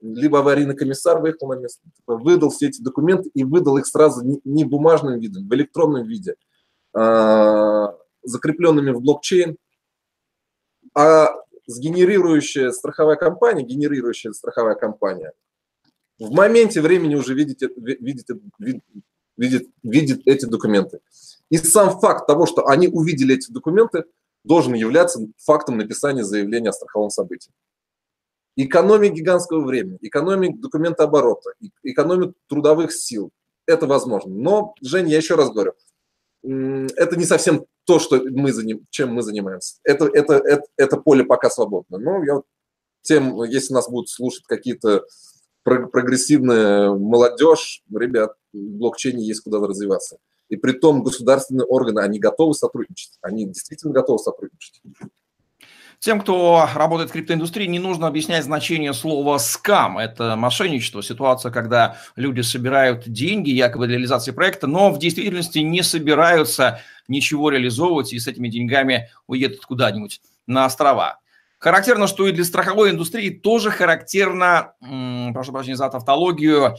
либо 0.00 0.40
аварийный 0.40 0.76
комиссар 0.76 1.20
выехал 1.20 1.48
на 1.48 1.54
место, 1.54 1.82
выдал 2.06 2.50
все 2.50 2.68
эти 2.68 2.80
документы 2.80 3.30
и 3.34 3.44
выдал 3.44 3.78
их 3.78 3.86
сразу 3.86 4.40
не 4.44 4.64
бумажным 4.64 5.18
видом, 5.18 5.48
в 5.48 5.54
электронном 5.54 6.06
виде, 6.06 6.36
а, 6.94 7.96
закрепленными 8.22 8.92
в 8.92 9.00
блокчейн, 9.00 9.56
а 10.94 11.30
сгенерирующая 11.66 12.70
страховая 12.70 13.16
компания, 13.16 13.62
генерирующая 13.62 14.32
страховая 14.32 14.74
компания, 14.74 15.32
в 16.18 16.32
моменте 16.32 16.80
времени 16.80 17.14
уже 17.14 17.34
видит, 17.34 17.60
видит, 17.76 18.26
видит, 18.58 18.82
видит, 19.36 19.68
видит 19.82 20.22
эти 20.26 20.46
документы. 20.46 21.00
И 21.50 21.58
сам 21.58 21.98
факт 22.00 22.26
того, 22.26 22.46
что 22.46 22.66
они 22.66 22.88
увидели 22.88 23.34
эти 23.34 23.50
документы, 23.50 24.04
должен 24.48 24.74
являться 24.74 25.20
фактом 25.36 25.76
написания 25.76 26.24
заявления 26.24 26.70
о 26.70 26.72
страховом 26.72 27.10
событии. 27.10 27.52
Экономия 28.56 29.10
гигантского 29.10 29.64
времени, 29.64 29.98
экономия 30.00 30.52
документооборота, 30.56 31.50
экономия 31.84 32.32
трудовых 32.48 32.92
сил. 32.92 33.30
Это 33.66 33.86
возможно. 33.86 34.32
Но, 34.34 34.74
Женя, 34.80 35.10
я 35.10 35.18
еще 35.18 35.36
раз 35.36 35.50
говорю, 35.50 35.74
это 36.42 37.16
не 37.16 37.24
совсем 37.24 37.66
то, 37.84 37.98
что 37.98 38.20
мы 38.30 38.52
заним, 38.52 38.86
чем 38.90 39.12
мы 39.12 39.22
занимаемся. 39.22 39.76
Это, 39.84 40.06
это, 40.06 40.34
это, 40.34 40.64
это 40.76 40.96
поле 40.96 41.24
пока 41.24 41.50
свободно. 41.50 41.98
Но 41.98 42.24
я 42.24 42.40
тем, 43.02 43.42
если 43.44 43.74
нас 43.74 43.88
будут 43.88 44.08
слушать 44.08 44.44
какие-то 44.44 45.04
прогрессивная 45.62 46.90
молодежь, 46.92 47.82
ребят, 47.94 48.34
в 48.52 48.58
блокчейне 48.58 49.24
есть 49.26 49.42
куда 49.42 49.58
развиваться. 49.58 50.18
И 50.48 50.56
при 50.56 50.72
том 50.72 51.02
государственные 51.02 51.66
органы, 51.66 52.00
они 52.00 52.18
готовы 52.18 52.54
сотрудничать. 52.54 53.18
Они 53.22 53.46
действительно 53.46 53.92
готовы 53.92 54.18
сотрудничать. 54.18 54.80
Тем, 56.00 56.20
кто 56.20 56.68
работает 56.74 57.10
в 57.10 57.12
криптоиндустрии, 57.12 57.66
не 57.66 57.80
нужно 57.80 58.06
объяснять 58.06 58.44
значение 58.44 58.94
слова 58.94 59.38
«скам». 59.38 59.98
Это 59.98 60.36
мошенничество, 60.36 61.02
ситуация, 61.02 61.50
когда 61.50 61.96
люди 62.14 62.40
собирают 62.40 63.08
деньги 63.08 63.50
якобы 63.50 63.88
для 63.88 63.96
реализации 63.96 64.30
проекта, 64.30 64.68
но 64.68 64.92
в 64.92 64.98
действительности 65.00 65.58
не 65.58 65.82
собираются 65.82 66.80
ничего 67.08 67.50
реализовывать 67.50 68.12
и 68.12 68.18
с 68.20 68.28
этими 68.28 68.48
деньгами 68.48 69.10
уедут 69.26 69.66
куда-нибудь 69.66 70.20
на 70.46 70.66
острова. 70.66 71.18
Характерно, 71.58 72.06
что 72.06 72.28
и 72.28 72.32
для 72.32 72.44
страховой 72.44 72.90
индустрии 72.90 73.30
тоже 73.30 73.72
характерно, 73.72 74.74
прошу 75.34 75.50
прощения 75.50 75.76
за 75.76 75.88
тавтологию, 75.88 76.76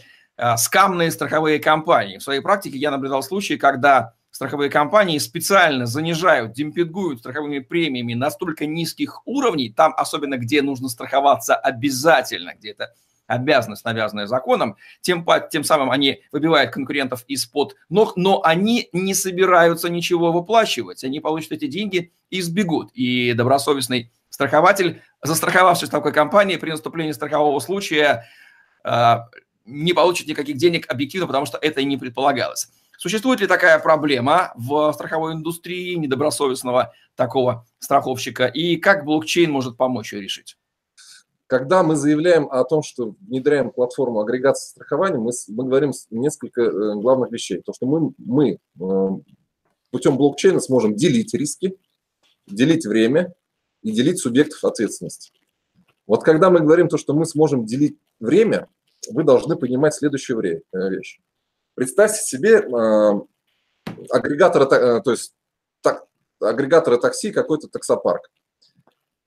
скамные 0.57 1.11
страховые 1.11 1.59
компании. 1.59 2.17
В 2.17 2.23
своей 2.23 2.41
практике 2.41 2.77
я 2.77 2.91
наблюдал 2.91 3.23
случаи, 3.23 3.55
когда 3.55 4.13
страховые 4.31 4.69
компании 4.69 5.17
специально 5.17 5.85
занижают, 5.85 6.53
демпингуют 6.53 7.19
страховыми 7.19 7.59
премиями 7.59 8.13
настолько 8.13 8.65
низких 8.65 9.21
уровней, 9.25 9.69
там 9.69 9.93
особенно 9.97 10.37
где 10.37 10.61
нужно 10.61 10.87
страховаться 10.87 11.55
обязательно, 11.55 12.53
где 12.55 12.71
это 12.71 12.93
обязанность, 13.27 13.85
навязанная 13.85 14.25
законом, 14.25 14.75
тем, 15.01 15.25
тем 15.51 15.63
самым 15.63 15.91
они 15.91 16.21
выбивают 16.31 16.71
конкурентов 16.71 17.23
из-под 17.27 17.75
ног, 17.89 18.13
но 18.15 18.41
они 18.43 18.89
не 18.91 19.13
собираются 19.13 19.89
ничего 19.89 20.31
выплачивать, 20.31 21.03
они 21.03 21.19
получат 21.19 21.51
эти 21.51 21.67
деньги 21.67 22.11
и 22.29 22.41
сбегут. 22.41 22.91
И 22.93 23.33
добросовестный 23.33 24.11
страхователь, 24.29 25.01
застраховавшись 25.21 25.89
в 25.89 25.91
такой 25.91 26.11
компании, 26.11 26.57
при 26.57 26.71
наступлении 26.71 27.11
страхового 27.11 27.59
случая 27.59 28.25
э, 28.83 29.15
не 29.69 29.93
получит 29.93 30.27
никаких 30.27 30.57
денег 30.57 30.85
объективно, 30.89 31.27
потому 31.27 31.45
что 31.45 31.57
это 31.57 31.81
и 31.81 31.85
не 31.85 31.97
предполагалось. 31.97 32.69
Существует 32.97 33.39
ли 33.39 33.47
такая 33.47 33.79
проблема 33.79 34.51
в 34.55 34.91
страховой 34.93 35.33
индустрии 35.33 35.95
недобросовестного 35.95 36.93
такого 37.15 37.65
страховщика, 37.79 38.45
и 38.47 38.75
как 38.75 39.05
блокчейн 39.05 39.49
может 39.49 39.77
помочь 39.77 40.13
ее 40.13 40.21
решить? 40.21 40.57
Когда 41.47 41.81
мы 41.81 41.95
заявляем 41.95 42.47
о 42.51 42.63
том, 42.63 42.83
что 42.83 43.15
внедряем 43.21 43.71
платформу 43.71 44.19
агрегации 44.19 44.69
страхования, 44.69 45.17
мы, 45.17 45.31
мы 45.47 45.63
говорим 45.63 45.93
несколько 46.11 46.61
э, 46.61 46.95
главных 46.95 47.31
вещей. 47.31 47.61
То, 47.61 47.73
что 47.73 47.87
мы, 47.87 48.13
мы 48.17 48.59
э, 48.79 49.09
путем 49.89 50.17
блокчейна 50.17 50.59
сможем 50.59 50.95
делить 50.95 51.33
риски, 51.33 51.75
делить 52.45 52.85
время, 52.85 53.33
и 53.81 53.91
делить 53.91 54.19
субъектов 54.19 54.63
ответственности. 54.63 55.31
Вот 56.07 56.23
когда 56.23 56.49
мы 56.49 56.59
говорим 56.59 56.87
то, 56.87 56.97
что 56.97 57.13
мы 57.13 57.25
сможем 57.25 57.65
делить 57.65 57.97
время, 58.19 58.67
вы 59.07 59.23
должны 59.23 59.55
понимать 59.55 59.93
следующую 59.93 60.41
э, 60.43 60.61
вещь. 60.71 61.19
Представьте 61.75 62.21
себе 62.23 62.59
э, 62.59 63.11
агрегатора, 64.09 64.65
э, 64.65 65.01
то 65.01 65.11
есть 65.11 65.33
так, 65.81 66.05
агрегатора 66.39 66.97
такси, 66.97 67.31
какой-то 67.31 67.67
таксопарк. 67.67 68.29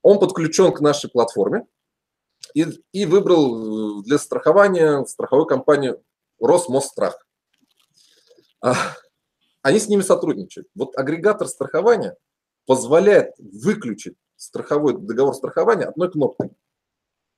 Он 0.03 0.19
подключен 0.19 0.73
к 0.73 0.81
нашей 0.81 1.11
платформе 1.11 1.67
и, 2.55 2.67
и 2.93 3.07
выбрал 3.07 4.03
для 4.03 4.19
страхования 4.19 5.05
страховую 5.07 5.47
компанию 5.47 6.03
Росмосстрах. 6.41 7.27
А, 8.61 8.75
они 9.63 9.79
с 9.79 9.89
ними 9.89 10.03
сотрудничают. 10.03 10.69
Вот 10.75 10.97
агрегатор 10.97 11.49
страхования 11.49 12.17
позволяет 12.67 13.35
выключить 13.39 14.17
страховой 14.37 14.99
договор 14.99 15.35
страхования 15.35 15.85
одной 15.85 16.11
кнопкой. 16.11 16.51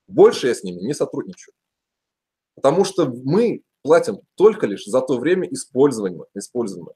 Больше 0.07 0.49
я 0.49 0.55
с 0.55 0.63
ними 0.63 0.81
не 0.81 0.95
сотрудничаю. 0.95 1.55
Потому 2.55 2.85
что 2.85 3.07
мы 3.07 3.63
платим 3.83 4.21
только 4.35 4.67
лишь 4.67 4.85
за 4.85 5.01
то 5.01 5.19
время 5.19 5.49
использования. 5.53 6.25
использования. 6.35 6.95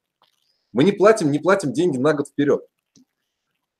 Мы 0.71 0.83
не 0.83 0.91
платим, 0.91 1.31
не 1.31 1.39
платим 1.39 1.73
деньги 1.73 1.97
на 1.97 2.13
год 2.13 2.27
вперед. 2.27 2.65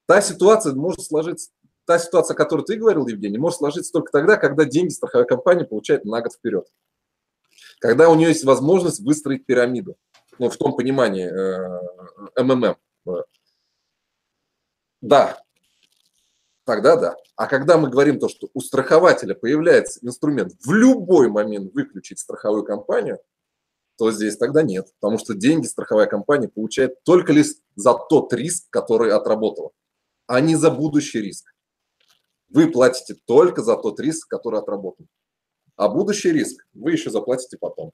Та 0.06 0.22
ситуация 0.22 0.74
может 0.74 1.02
сложиться, 1.02 1.52
та 1.86 2.00
ситуация, 2.00 2.34
о 2.34 2.38
которой 2.38 2.64
ты 2.64 2.78
говорил, 2.78 3.08
Евгений, 3.08 3.38
может 3.38 3.60
сложиться 3.60 3.92
только 3.92 4.12
тогда, 4.12 4.38
когда 4.38 4.66
деньги 4.66 4.92
страховая 4.92 5.26
компания 5.26 5.66
получает 5.66 6.06
на 6.06 6.22
год 6.22 6.34
вперед. 6.34 6.68
Когда 7.80 8.10
у 8.10 8.16
нее 8.16 8.30
есть 8.30 8.44
возможность 8.44 9.00
выстроить 9.00 9.46
пирамиду. 9.46 9.98
Ну, 10.38 10.50
в 10.50 10.58
том 10.58 10.76
понимании 10.76 11.30
МММ. 12.42 12.76
Да, 15.02 15.42
тогда 16.70 16.96
да. 16.96 17.16
А 17.36 17.48
когда 17.48 17.80
мы 17.80 17.90
говорим 17.90 18.20
то, 18.20 18.30
что 18.30 18.48
у 18.54 18.62
страхователя 18.62 19.34
появляется 19.34 20.00
инструмент 20.04 20.54
в 20.64 20.72
любой 20.72 21.28
момент 21.28 21.74
выключить 21.74 22.20
страховую 22.20 22.64
компанию, 22.64 23.18
то 23.98 24.12
здесь 24.12 24.38
тогда 24.38 24.62
нет. 24.62 24.88
Потому 25.00 25.18
что 25.18 25.34
деньги 25.34 25.66
страховая 25.66 26.06
компания 26.06 26.48
получает 26.48 27.04
только 27.04 27.34
лишь 27.34 27.56
за 27.76 27.96
тот 28.08 28.32
риск, 28.34 28.68
который 28.70 29.14
отработала, 29.14 29.72
а 30.28 30.42
не 30.42 30.56
за 30.56 30.70
будущий 30.70 31.22
риск. 31.22 31.52
Вы 32.50 32.70
платите 32.70 33.16
только 33.26 33.64
за 33.64 33.76
тот 33.76 34.00
риск, 34.00 34.28
который 34.28 34.60
отработан. 34.60 35.08
А 35.76 35.90
будущий 35.90 36.32
риск 36.32 36.68
вы 36.74 36.92
еще 36.92 37.10
заплатите 37.10 37.58
потом. 37.58 37.94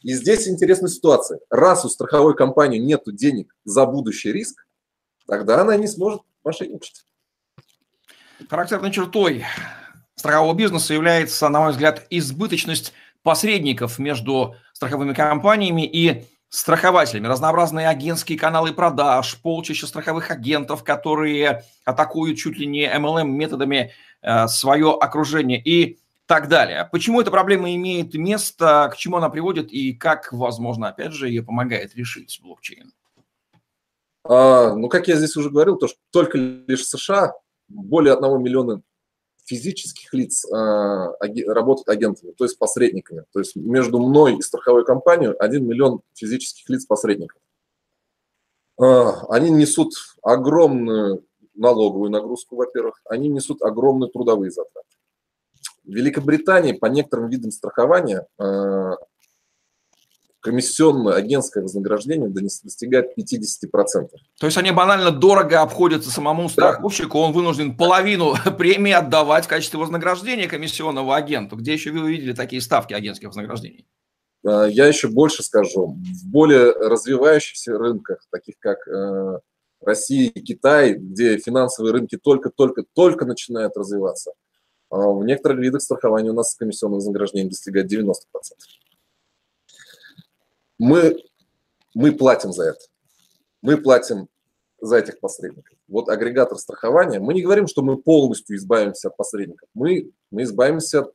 И 0.00 0.14
здесь 0.14 0.48
интересная 0.48 0.88
ситуация. 0.88 1.40
Раз 1.50 1.84
у 1.84 1.90
страховой 1.90 2.34
компании 2.34 2.78
нет 2.78 3.02
денег 3.08 3.54
за 3.66 3.84
будущий 3.84 4.32
риск, 4.32 4.66
тогда 5.26 5.60
она 5.60 5.76
не 5.76 5.86
сможет 5.86 6.22
мошенничать. 6.42 7.05
Характерной 8.48 8.90
чертой 8.90 9.44
страхового 10.14 10.54
бизнеса 10.54 10.94
является, 10.94 11.48
на 11.48 11.60
мой 11.60 11.72
взгляд, 11.72 12.06
избыточность 12.10 12.92
посредников 13.22 13.98
между 13.98 14.56
страховыми 14.72 15.14
компаниями 15.14 15.86
и 15.86 16.26
страхователями. 16.48 17.26
Разнообразные 17.26 17.88
агентские 17.88 18.38
каналы 18.38 18.72
продаж, 18.72 19.36
полчища 19.42 19.86
страховых 19.86 20.30
агентов, 20.30 20.84
которые 20.84 21.64
атакуют 21.84 22.38
чуть 22.38 22.58
ли 22.58 22.66
не 22.66 22.86
MLM 22.86 23.24
методами 23.24 23.92
э, 24.22 24.46
свое 24.48 24.96
окружение 24.98 25.60
и 25.60 25.98
так 26.26 26.48
далее. 26.48 26.88
Почему 26.90 27.20
эта 27.20 27.30
проблема 27.30 27.74
имеет 27.74 28.14
место, 28.14 28.90
к 28.92 28.96
чему 28.96 29.16
она 29.16 29.28
приводит 29.28 29.72
и 29.72 29.92
как, 29.92 30.32
возможно, 30.32 30.88
опять 30.88 31.12
же, 31.12 31.28
ее 31.28 31.42
помогает 31.42 31.94
решить 31.94 32.38
блокчейн? 32.42 32.92
А, 34.24 34.74
ну, 34.74 34.88
как 34.88 35.08
я 35.08 35.16
здесь 35.16 35.36
уже 35.36 35.50
говорил, 35.50 35.76
то, 35.76 35.88
что 35.88 35.98
только 36.10 36.38
лишь 36.38 36.84
США 36.84 37.32
более 37.68 38.14
1 38.14 38.42
миллиона 38.42 38.82
физических 39.44 40.12
лиц 40.12 40.44
э, 40.44 40.52
работают 41.46 41.88
агентами, 41.88 42.32
то 42.32 42.44
есть 42.44 42.58
посредниками. 42.58 43.24
То 43.32 43.38
есть 43.38 43.54
между 43.56 43.98
мной 44.00 44.36
и 44.36 44.42
страховой 44.42 44.84
компанией 44.84 45.34
1 45.38 45.66
миллион 45.66 46.00
физических 46.14 46.68
лиц 46.68 46.84
посредников. 46.84 47.40
Э, 48.80 49.12
они 49.28 49.50
несут 49.50 49.92
огромную 50.22 51.24
налоговую 51.54 52.10
нагрузку, 52.10 52.56
во-первых, 52.56 53.00
они 53.06 53.28
несут 53.28 53.62
огромные 53.62 54.10
трудовые 54.10 54.50
затраты. 54.50 54.88
В 55.84 55.90
Великобритании 55.90 56.72
по 56.72 56.86
некоторым 56.86 57.28
видам 57.28 57.50
страхования 57.50 58.26
э, 58.38 58.92
комиссионное 60.46 61.14
агентское 61.14 61.60
вознаграждение 61.60 62.28
достигает 62.28 63.18
50%. 63.18 64.08
То 64.38 64.46
есть 64.46 64.56
они 64.56 64.70
банально 64.70 65.10
дорого 65.10 65.60
обходятся 65.60 66.12
самому 66.12 66.48
страховщику, 66.48 67.18
он 67.18 67.32
вынужден 67.32 67.76
половину 67.76 68.36
премии 68.58 68.92
отдавать 68.92 69.46
в 69.46 69.48
качестве 69.48 69.80
вознаграждения 69.80 70.46
комиссионного 70.46 71.16
агенту. 71.16 71.56
Где 71.56 71.72
еще 71.72 71.90
вы 71.90 72.02
увидели 72.02 72.32
такие 72.32 72.62
ставки 72.62 72.94
агентских 72.94 73.26
вознаграждений? 73.26 73.88
Э, 74.46 74.68
я 74.70 74.86
еще 74.86 75.08
больше 75.08 75.42
скажу. 75.42 75.96
В 75.96 76.30
более 76.30 76.70
развивающихся 76.70 77.76
рынках, 77.76 78.24
таких 78.30 78.54
как 78.60 78.86
э, 78.86 79.40
Россия 79.80 80.30
и 80.30 80.40
Китай, 80.40 80.94
где 80.94 81.38
финансовые 81.38 81.92
рынки 81.92 82.16
только-только-только 82.16 83.24
начинают 83.24 83.76
развиваться, 83.76 84.30
а 84.90 85.10
в 85.10 85.24
некоторых 85.24 85.58
видах 85.58 85.82
страхования 85.82 86.30
у 86.30 86.34
нас 86.34 86.54
комиссионное 86.54 86.98
вознаграждение 86.98 87.48
достигает 87.48 87.92
90%. 87.92 88.12
Мы, 90.78 91.22
мы 91.94 92.12
платим 92.12 92.52
за 92.52 92.70
это. 92.70 92.80
Мы 93.62 93.76
платим 93.78 94.28
за 94.80 94.96
этих 94.98 95.20
посредников. 95.20 95.76
Вот 95.88 96.08
агрегатор 96.08 96.58
страхования, 96.58 97.18
мы 97.18 97.34
не 97.34 97.42
говорим, 97.42 97.66
что 97.66 97.82
мы 97.82 97.96
полностью 97.96 98.56
избавимся 98.56 99.08
от 99.08 99.16
посредников. 99.16 99.68
Мы, 99.74 100.12
мы 100.30 100.42
избавимся 100.42 101.00
от 101.00 101.14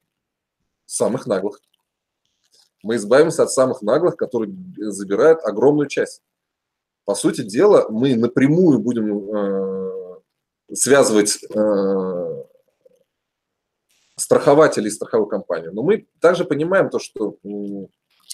самых 0.85 1.27
наглых. 1.27 1.59
Мы 2.83 2.95
избавимся 2.95 3.43
от 3.43 3.51
самых 3.51 3.81
наглых, 3.81 4.17
которые 4.17 4.53
забирают 4.77 5.43
огромную 5.43 5.87
часть. 5.87 6.21
По 7.05 7.15
сути 7.15 7.41
дела, 7.41 7.87
мы 7.89 8.15
напрямую 8.15 8.79
будем 8.79 9.35
э, 9.35 10.19
связывать 10.73 11.43
э, 11.43 12.43
страхователей 14.15 14.87
и 14.87 14.91
страховую 14.91 15.27
компанию. 15.27 15.73
Но 15.73 15.83
мы 15.83 16.07
также 16.19 16.45
понимаем 16.45 16.89
то, 16.89 16.99
что 16.99 17.37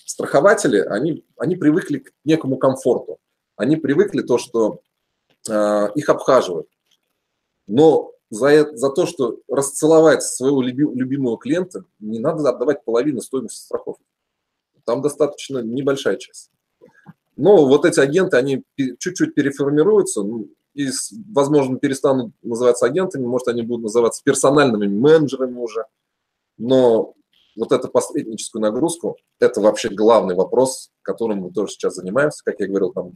страхователи, 0.07 0.79
они, 0.79 1.25
они 1.37 1.55
привыкли 1.57 1.99
к 1.99 2.11
некому 2.23 2.57
комфорту. 2.57 3.19
Они 3.57 3.75
привыкли 3.75 4.21
то, 4.21 4.37
что 4.37 4.79
э, 5.49 5.89
их 5.95 6.07
обхаживают. 6.09 6.67
Но 7.67 8.13
за, 8.29 8.75
за 8.75 8.89
то, 8.89 9.05
что 9.05 9.39
расцеловать 9.49 10.23
своего 10.23 10.61
любимого 10.61 11.37
клиента, 11.37 11.83
не 11.99 12.19
надо 12.19 12.49
отдавать 12.49 12.85
половину 12.85 13.21
стоимости 13.21 13.59
страховки. 13.59 14.03
Там 14.85 15.01
достаточно 15.01 15.59
небольшая 15.59 16.15
часть. 16.15 16.51
Но 17.35 17.67
вот 17.67 17.85
эти 17.85 17.99
агенты, 17.99 18.37
они 18.37 18.63
чуть-чуть 18.77 19.35
переформируются, 19.35 20.23
ну, 20.23 20.47
и, 20.73 20.89
возможно, 21.33 21.77
перестанут 21.77 22.31
называться 22.41 22.85
агентами, 22.85 23.25
может, 23.25 23.49
они 23.49 23.61
будут 23.61 23.83
называться 23.83 24.23
персональными 24.23 24.87
менеджерами 24.87 25.57
уже. 25.57 25.85
Но 26.57 27.13
вот 27.57 27.71
эту 27.71 27.89
посредническую 27.89 28.61
нагрузку, 28.61 29.17
это 29.39 29.59
вообще 29.59 29.89
главный 29.89 30.35
вопрос, 30.35 30.91
которым 31.01 31.39
мы 31.39 31.51
тоже 31.51 31.73
сейчас 31.73 31.95
занимаемся. 31.95 32.41
Как 32.45 32.59
я 32.59 32.67
говорил, 32.67 32.93
там 32.93 33.13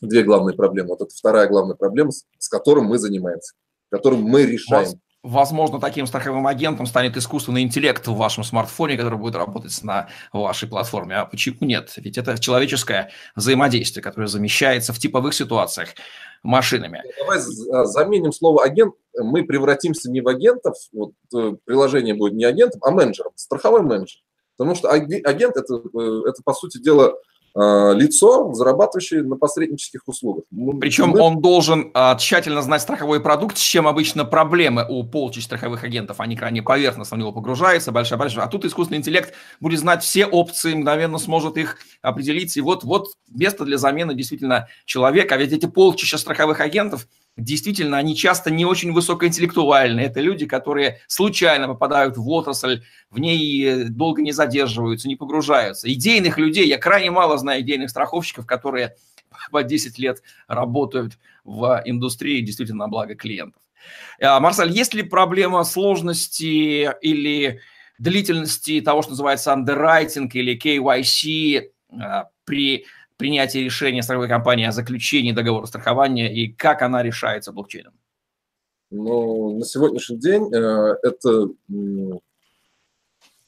две 0.00 0.24
главные 0.24 0.56
проблемы. 0.56 0.88
Вот 0.88 1.02
это 1.02 1.14
вторая 1.14 1.48
главная 1.48 1.76
проблема, 1.76 2.10
с 2.10 2.48
которым 2.48 2.86
мы 2.86 2.98
занимаемся, 2.98 3.54
которым 3.90 4.22
мы 4.22 4.44
решаем. 4.44 5.00
Возможно, 5.22 5.78
таким 5.78 6.06
страховым 6.08 6.48
агентом 6.48 6.84
станет 6.86 7.16
искусственный 7.16 7.62
интеллект 7.62 8.04
в 8.08 8.16
вашем 8.16 8.42
смартфоне, 8.42 8.96
который 8.96 9.18
будет 9.18 9.36
работать 9.36 9.80
на 9.84 10.08
вашей 10.32 10.68
платформе. 10.68 11.14
А 11.14 11.26
почему 11.26 11.58
нет? 11.60 11.92
Ведь 11.96 12.18
это 12.18 12.36
человеческое 12.40 13.10
взаимодействие, 13.36 14.02
которое 14.02 14.26
замещается 14.26 14.92
в 14.92 14.98
типовых 14.98 15.32
ситуациях 15.32 15.90
машинами. 16.42 17.04
Давай 17.20 17.38
а, 17.38 17.84
заменим 17.84 18.32
слово 18.32 18.64
агент. 18.64 18.94
Мы 19.16 19.44
превратимся 19.44 20.10
не 20.10 20.20
в 20.20 20.26
агентов, 20.26 20.74
вот 20.92 21.12
э, 21.34 21.52
приложение 21.66 22.14
будет 22.14 22.32
не 22.32 22.44
агентом, 22.44 22.80
а 22.82 22.90
менеджером, 22.90 23.30
страховой 23.36 23.82
менеджер. 23.82 24.22
Потому 24.56 24.74
что 24.74 24.90
агент 24.90 25.56
это, 25.56 25.74
э, 25.74 26.20
это 26.28 26.42
по 26.44 26.52
сути 26.52 26.78
дела, 26.78 27.14
лицо, 27.54 28.52
зарабатывающее 28.54 29.22
на 29.22 29.36
посреднических 29.36 30.02
услугах. 30.06 30.44
Причем 30.80 31.10
Мы... 31.10 31.20
он 31.20 31.40
должен 31.40 31.90
а, 31.92 32.16
тщательно 32.16 32.62
знать 32.62 32.80
страховой 32.80 33.20
продукт, 33.20 33.58
с 33.58 33.60
чем 33.60 33.86
обычно 33.86 34.24
проблемы 34.24 34.86
у 34.88 35.04
полчищ 35.04 35.44
страховых 35.44 35.84
агентов. 35.84 36.20
Они 36.20 36.36
крайне 36.36 36.62
поверхностно 36.62 37.16
в 37.16 37.20
него 37.20 37.32
погружаются, 37.32 37.92
большая 37.92 38.18
большая. 38.18 38.46
А 38.46 38.48
тут 38.48 38.64
искусственный 38.64 38.98
интеллект 38.98 39.34
будет 39.60 39.80
знать 39.80 40.02
все 40.02 40.24
опции, 40.24 40.74
мгновенно 40.74 41.18
сможет 41.18 41.58
их 41.58 41.78
определить. 42.00 42.56
И 42.56 42.60
вот, 42.60 42.84
вот 42.84 43.08
место 43.28 43.64
для 43.64 43.76
замены 43.76 44.14
действительно 44.14 44.68
человека. 44.86 45.34
А 45.34 45.38
ведь 45.38 45.52
эти 45.52 45.66
полчища 45.66 46.16
страховых 46.18 46.60
агентов– 46.60 47.06
действительно, 47.36 47.98
они 47.98 48.14
часто 48.16 48.50
не 48.50 48.64
очень 48.64 48.92
высокоинтеллектуальные. 48.92 50.06
Это 50.06 50.20
люди, 50.20 50.46
которые 50.46 51.00
случайно 51.06 51.68
попадают 51.68 52.16
в 52.16 52.28
отрасль, 52.28 52.82
в 53.10 53.18
ней 53.18 53.84
долго 53.88 54.22
не 54.22 54.32
задерживаются, 54.32 55.08
не 55.08 55.16
погружаются. 55.16 55.92
Идейных 55.92 56.38
людей, 56.38 56.68
я 56.68 56.78
крайне 56.78 57.10
мало 57.10 57.38
знаю 57.38 57.62
идейных 57.62 57.90
страховщиков, 57.90 58.46
которые 58.46 58.94
по 59.50 59.62
10 59.62 59.98
лет 59.98 60.22
работают 60.46 61.18
в 61.44 61.82
индустрии 61.84 62.40
действительно 62.40 62.84
на 62.84 62.88
благо 62.88 63.14
клиентов. 63.14 63.60
А, 64.20 64.38
Марсель, 64.40 64.70
есть 64.70 64.94
ли 64.94 65.02
проблема 65.02 65.64
сложности 65.64 66.90
или 67.00 67.60
длительности 67.98 68.80
того, 68.80 69.02
что 69.02 69.12
называется 69.12 69.52
underwriting 69.52 70.30
или 70.32 70.58
KYC 70.58 71.70
а, 72.00 72.28
при 72.44 72.86
принятия 73.22 73.62
решения 73.62 74.02
страховой 74.02 74.26
компании 74.26 74.66
о 74.66 74.72
заключении 74.72 75.30
договора 75.30 75.66
страхования 75.66 76.34
и 76.34 76.48
как 76.52 76.82
она 76.82 77.04
решается 77.04 77.52
блокчейном? 77.52 77.94
Ну, 78.90 79.58
на 79.58 79.64
сегодняшний 79.64 80.18
день 80.18 80.52
э, 80.52 80.96
это 81.04 81.50
э, 81.72 82.18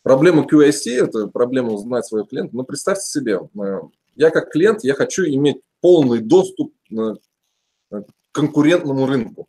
проблема 0.04 0.46
QIC, 0.46 0.92
это 0.92 1.26
проблема 1.26 1.72
узнать 1.72 2.06
своего 2.06 2.24
клиента. 2.24 2.54
Но 2.54 2.62
представьте 2.62 3.04
себе, 3.04 3.40
э, 3.60 3.80
я 4.14 4.30
как 4.30 4.52
клиент, 4.52 4.84
я 4.84 4.94
хочу 4.94 5.24
иметь 5.24 5.56
полный 5.80 6.20
доступ 6.20 6.72
к 6.88 7.16
конкурентному 8.30 9.06
рынку. 9.06 9.48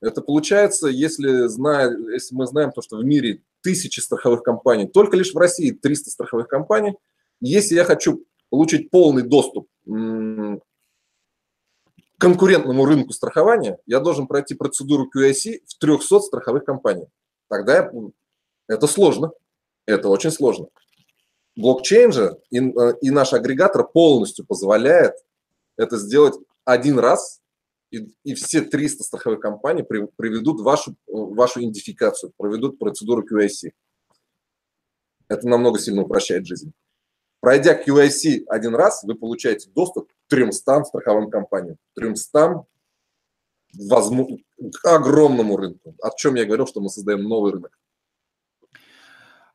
Это 0.00 0.20
получается, 0.20 0.88
если, 0.88 1.46
зная, 1.46 1.96
если 2.12 2.34
мы 2.34 2.48
знаем 2.48 2.72
то, 2.72 2.82
что 2.82 2.96
в 2.96 3.04
мире 3.04 3.40
тысячи 3.60 4.00
страховых 4.00 4.42
компаний, 4.42 4.88
только 4.88 5.16
лишь 5.16 5.32
в 5.32 5.38
России 5.38 5.70
300 5.70 6.10
страховых 6.10 6.48
компаний, 6.48 6.96
если 7.40 7.76
я 7.76 7.84
хочу 7.84 8.24
получить 8.52 8.90
полный 8.90 9.22
доступ 9.22 9.66
к 9.86 10.60
конкурентному 12.18 12.84
рынку 12.84 13.14
страхования, 13.14 13.78
я 13.86 13.98
должен 13.98 14.26
пройти 14.26 14.54
процедуру 14.54 15.08
QIC 15.08 15.62
в 15.66 15.78
300 15.78 16.20
страховых 16.20 16.66
компаниях. 16.66 17.08
Тогда 17.48 17.76
я, 17.76 17.90
это 18.68 18.86
сложно, 18.86 19.32
это 19.86 20.10
очень 20.10 20.30
сложно. 20.30 20.68
Блокчейн 21.56 22.12
же 22.12 22.38
и, 22.50 22.58
и 22.58 23.10
наш 23.10 23.32
агрегатор 23.32 23.88
полностью 23.88 24.44
позволяет 24.44 25.14
это 25.78 25.96
сделать 25.96 26.34
один 26.66 26.98
раз, 26.98 27.40
и, 27.90 28.12
и 28.22 28.34
все 28.34 28.60
300 28.60 29.02
страховых 29.02 29.40
компаний 29.40 29.82
при, 29.82 30.08
приведут 30.16 30.60
вашу, 30.60 30.94
вашу 31.06 31.60
идентификацию, 31.60 32.34
проведут 32.36 32.78
процедуру 32.78 33.26
QIC. 33.26 33.72
Это 35.28 35.48
намного 35.48 35.78
сильно 35.78 36.02
упрощает 36.02 36.46
жизнь. 36.46 36.74
Пройдя 37.42 37.74
QIC 37.74 38.44
один 38.46 38.76
раз, 38.76 39.02
вы 39.02 39.16
получаете 39.16 39.68
доступ 39.74 40.08
к 40.08 40.14
300 40.28 40.84
страховым 40.84 41.28
компаниям, 41.28 41.76
300 41.96 42.64
возможно, 43.74 44.36
к 44.80 44.86
огромному 44.86 45.56
рынку. 45.56 45.96
О 46.00 46.10
чем 46.16 46.36
я 46.36 46.44
говорил, 46.44 46.68
что 46.68 46.80
мы 46.80 46.88
создаем 46.88 47.24
новый 47.24 47.52
рынок. 47.52 47.76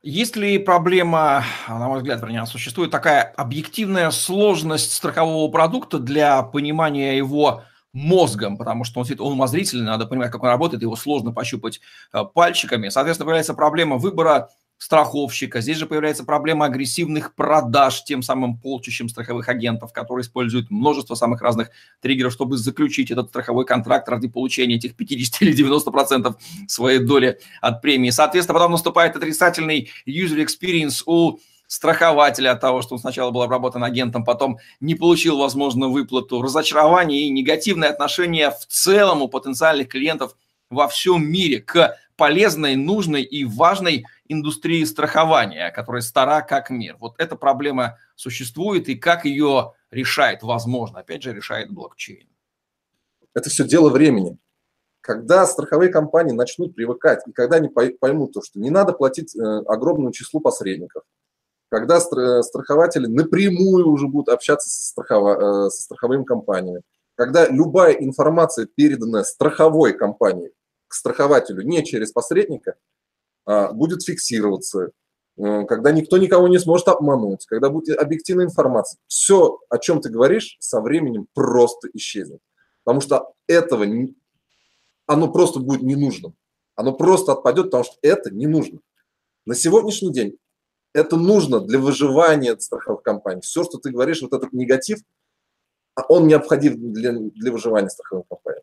Есть 0.02 0.36
ли 0.36 0.58
проблема, 0.58 1.44
на 1.66 1.88
мой 1.88 1.98
взгляд, 1.98 2.20
вернее, 2.20 2.44
существует 2.44 2.90
такая 2.90 3.22
объективная 3.22 4.10
сложность 4.10 4.92
страхового 4.92 5.50
продукта 5.50 5.98
для 5.98 6.42
понимания 6.42 7.16
его 7.16 7.62
мозгом, 7.94 8.58
потому 8.58 8.84
что 8.84 9.00
он, 9.00 9.06
он 9.18 9.32
умозрительный, 9.32 9.86
надо 9.86 10.04
понимать, 10.04 10.30
как 10.30 10.42
он 10.42 10.50
работает, 10.50 10.82
его 10.82 10.94
сложно 10.94 11.32
пощупать 11.32 11.80
э, 12.12 12.22
пальчиками. 12.34 12.90
Соответственно, 12.90 13.24
появляется 13.24 13.54
проблема 13.54 13.96
выбора 13.96 14.50
страховщика. 14.78 15.60
Здесь 15.60 15.76
же 15.76 15.86
появляется 15.86 16.24
проблема 16.24 16.66
агрессивных 16.66 17.34
продаж 17.34 18.04
тем 18.04 18.22
самым 18.22 18.56
полчищем 18.56 19.08
страховых 19.08 19.48
агентов, 19.48 19.92
которые 19.92 20.22
используют 20.22 20.70
множество 20.70 21.16
самых 21.16 21.42
разных 21.42 21.70
триггеров, 22.00 22.32
чтобы 22.32 22.56
заключить 22.56 23.10
этот 23.10 23.28
страховой 23.28 23.66
контракт 23.66 24.08
ради 24.08 24.28
получения 24.28 24.76
этих 24.76 24.94
50 24.94 25.42
или 25.42 25.52
90 25.52 25.90
процентов 25.90 26.36
своей 26.68 27.00
доли 27.00 27.38
от 27.60 27.82
премии. 27.82 28.10
Соответственно, 28.10 28.58
потом 28.58 28.72
наступает 28.72 29.16
отрицательный 29.16 29.90
user 30.06 30.46
experience 30.46 31.02
у 31.06 31.38
страхователя 31.66 32.52
от 32.52 32.60
того, 32.60 32.80
что 32.80 32.94
он 32.94 33.00
сначала 33.00 33.30
был 33.30 33.42
обработан 33.42 33.84
агентом, 33.84 34.24
потом 34.24 34.58
не 34.80 34.94
получил, 34.94 35.38
возможно, 35.38 35.88
выплату, 35.88 36.40
разочарование 36.40 37.22
и 37.22 37.30
негативное 37.30 37.90
отношение 37.90 38.50
в 38.50 38.66
целом 38.66 39.22
у 39.22 39.28
потенциальных 39.28 39.88
клиентов 39.88 40.34
во 40.70 40.88
всем 40.88 41.26
мире 41.26 41.60
к 41.60 41.96
полезной, 42.16 42.76
нужной 42.76 43.22
и 43.22 43.44
важной 43.44 44.04
индустрии 44.26 44.84
страхования, 44.84 45.70
которая 45.70 46.02
стара 46.02 46.42
как 46.42 46.70
мир. 46.70 46.96
Вот 46.98 47.14
эта 47.18 47.36
проблема 47.36 47.98
существует, 48.16 48.88
и 48.88 48.96
как 48.96 49.24
ее 49.24 49.72
решает, 49.90 50.42
возможно, 50.42 51.00
опять 51.00 51.22
же, 51.22 51.32
решает 51.32 51.70
блокчейн. 51.70 52.28
Это 53.34 53.50
все 53.50 53.64
дело 53.64 53.88
времени. 53.88 54.36
Когда 55.00 55.46
страховые 55.46 55.90
компании 55.90 56.32
начнут 56.32 56.74
привыкать, 56.74 57.20
и 57.26 57.32
когда 57.32 57.56
они 57.56 57.68
поймут 57.68 58.32
то, 58.32 58.42
что 58.42 58.58
не 58.58 58.68
надо 58.68 58.92
платить 58.92 59.34
э, 59.34 59.40
огромному 59.40 60.12
числу 60.12 60.40
посредников, 60.40 61.04
когда 61.70 62.00
страхователи 62.00 63.06
напрямую 63.06 63.88
уже 63.88 64.08
будут 64.08 64.28
общаться 64.28 64.68
со, 64.68 64.82
страхово, 64.82 65.66
э, 65.66 65.70
со 65.70 65.82
страховыми 65.82 66.24
компаниями, 66.24 66.82
когда 67.14 67.48
любая 67.48 67.92
информация, 67.92 68.66
переданная 68.66 69.22
страховой 69.22 69.92
компанией 69.92 70.52
к 70.88 70.94
страхователю 70.94 71.62
не 71.62 71.84
через 71.84 72.12
посредника, 72.12 72.74
а, 73.44 73.72
будет 73.72 74.02
фиксироваться, 74.02 74.90
э, 75.36 75.64
когда 75.66 75.92
никто 75.92 76.18
никого 76.18 76.48
не 76.48 76.58
сможет 76.58 76.88
обмануть, 76.88 77.46
когда 77.46 77.70
будет 77.70 77.98
объективная 77.98 78.46
информация. 78.46 78.98
Все, 79.06 79.58
о 79.68 79.78
чем 79.78 80.00
ты 80.00 80.10
говоришь, 80.10 80.56
со 80.60 80.80
временем 80.80 81.28
просто 81.34 81.88
исчезнет. 81.94 82.40
Потому 82.84 83.00
что 83.00 83.32
этого, 83.46 83.86
оно 85.06 85.32
просто 85.32 85.60
будет 85.60 85.82
не 85.82 85.96
нужно. 85.96 86.32
Оно 86.74 86.92
просто 86.92 87.32
отпадет, 87.32 87.66
потому 87.66 87.84
что 87.84 87.96
это 88.02 88.30
не 88.30 88.46
нужно. 88.46 88.80
На 89.46 89.54
сегодняшний 89.54 90.12
день 90.12 90.38
это 90.92 91.16
нужно 91.16 91.60
для 91.60 91.78
выживания 91.78 92.58
страховых 92.58 93.02
компаний. 93.02 93.40
Все, 93.40 93.64
что 93.64 93.78
ты 93.78 93.90
говоришь, 93.90 94.22
вот 94.22 94.32
этот 94.32 94.52
негатив, 94.52 95.00
а 95.94 96.02
он 96.08 96.26
необходим 96.26 96.92
для, 96.92 97.12
для 97.12 97.52
выживания 97.52 97.88
страховых 97.88 98.26
компаний. 98.28 98.57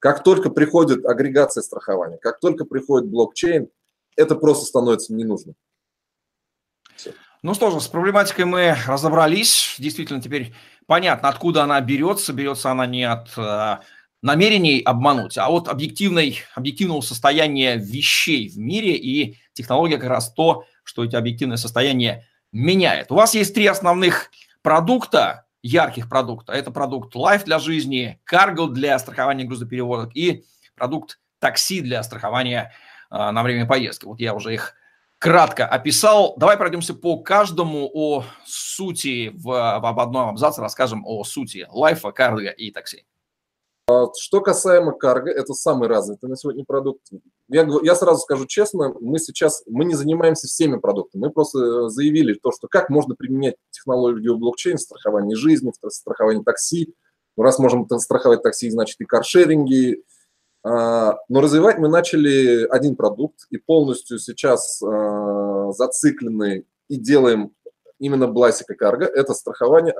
Как 0.00 0.24
только 0.24 0.50
приходит 0.50 1.04
агрегация 1.04 1.62
страхования, 1.62 2.16
как 2.16 2.40
только 2.40 2.64
приходит 2.64 3.08
блокчейн, 3.08 3.68
это 4.16 4.34
просто 4.34 4.64
становится 4.64 5.14
не 5.14 5.24
нужно. 5.24 5.54
Ну 7.42 7.54
что 7.54 7.70
же, 7.70 7.80
с 7.80 7.88
проблематикой 7.88 8.46
мы 8.46 8.76
разобрались. 8.86 9.76
Действительно, 9.78 10.20
теперь 10.20 10.52
понятно, 10.86 11.28
откуда 11.28 11.62
она 11.62 11.80
берется. 11.80 12.32
Берется 12.32 12.70
она 12.70 12.86
не 12.86 13.04
от 13.04 13.30
э, 13.36 13.78
намерений 14.22 14.80
обмануть, 14.80 15.38
а 15.38 15.48
от 15.48 15.68
объективной, 15.68 16.40
объективного 16.54 17.00
состояния 17.02 17.76
вещей 17.76 18.48
в 18.48 18.58
мире. 18.58 18.96
И 18.96 19.38
технология 19.52 19.96
как 19.96 20.10
раз 20.10 20.32
то, 20.32 20.64
что 20.82 21.04
эти 21.04 21.16
объективные 21.16 21.56
состояния 21.56 22.26
меняет. 22.52 23.10
У 23.10 23.14
вас 23.14 23.34
есть 23.34 23.54
три 23.54 23.66
основных 23.66 24.30
продукта, 24.62 25.46
ярких 25.62 26.08
продукта. 26.08 26.52
Это 26.52 26.70
продукт 26.70 27.14
Life 27.14 27.44
для 27.44 27.58
жизни, 27.58 28.20
Cargo 28.30 28.68
для 28.68 28.98
страхования 28.98 29.44
грузоперевозок 29.44 30.16
и 30.16 30.44
продукт 30.74 31.20
такси 31.38 31.80
для 31.80 32.02
страхования 32.02 32.72
э, 33.10 33.30
на 33.30 33.42
время 33.42 33.66
поездки. 33.66 34.06
Вот 34.06 34.20
я 34.20 34.34
уже 34.34 34.54
их 34.54 34.74
кратко 35.18 35.66
описал. 35.66 36.34
Давай 36.38 36.56
пройдемся 36.56 36.94
по 36.94 37.18
каждому 37.18 37.90
о 37.92 38.24
сути 38.44 39.30
в, 39.34 39.44
в 39.44 40.00
одном 40.00 40.30
абзаце, 40.30 40.62
расскажем 40.62 41.04
о 41.06 41.24
сути 41.24 41.66
лайфа, 41.70 42.10
карго 42.10 42.48
и 42.48 42.70
такси. 42.70 43.04
А 43.90 44.06
что 44.16 44.40
касаемо 44.40 44.92
карго, 44.92 45.30
это 45.30 45.52
самый 45.52 45.88
развитый 45.88 46.28
на 46.28 46.36
сегодня 46.36 46.64
продукт. 46.64 47.02
Я, 47.48 47.68
я 47.82 47.94
сразу 47.96 48.20
скажу 48.20 48.46
честно, 48.46 48.94
мы 49.00 49.18
сейчас 49.18 49.64
мы 49.66 49.84
не 49.84 49.94
занимаемся 49.94 50.46
всеми 50.46 50.78
продуктами. 50.78 51.22
Мы 51.22 51.30
просто 51.30 51.58
э, 51.58 51.88
заявили 51.88 52.34
то, 52.34 52.52
что 52.52 52.68
как 52.68 52.88
можно 52.88 53.16
применять 53.16 53.56
технологию 53.70 54.38
блокчейн 54.38 54.76
в 54.76 54.80
страховании 54.80 55.34
жизни, 55.34 55.72
в 55.82 55.90
страховании 55.90 56.44
такси. 56.44 56.94
Ну, 57.36 57.42
раз 57.42 57.58
можем 57.58 57.88
страховать 57.98 58.42
такси, 58.42 58.70
значит 58.70 59.00
и 59.00 59.04
каршеринги, 59.04 60.04
а, 60.62 61.16
но 61.28 61.40
развивать 61.40 61.78
мы 61.78 61.88
начали 61.88 62.66
один 62.68 62.94
продукт 62.94 63.46
и 63.50 63.56
полностью 63.56 64.18
сейчас 64.18 64.80
а, 64.82 65.72
зациклены 65.72 66.64
и 66.88 66.96
делаем 66.96 67.52
именно 67.98 68.28
Бласика 68.28 68.74
Карго. 68.74 69.06
Это 69.06 69.34
страхование, 69.34 69.94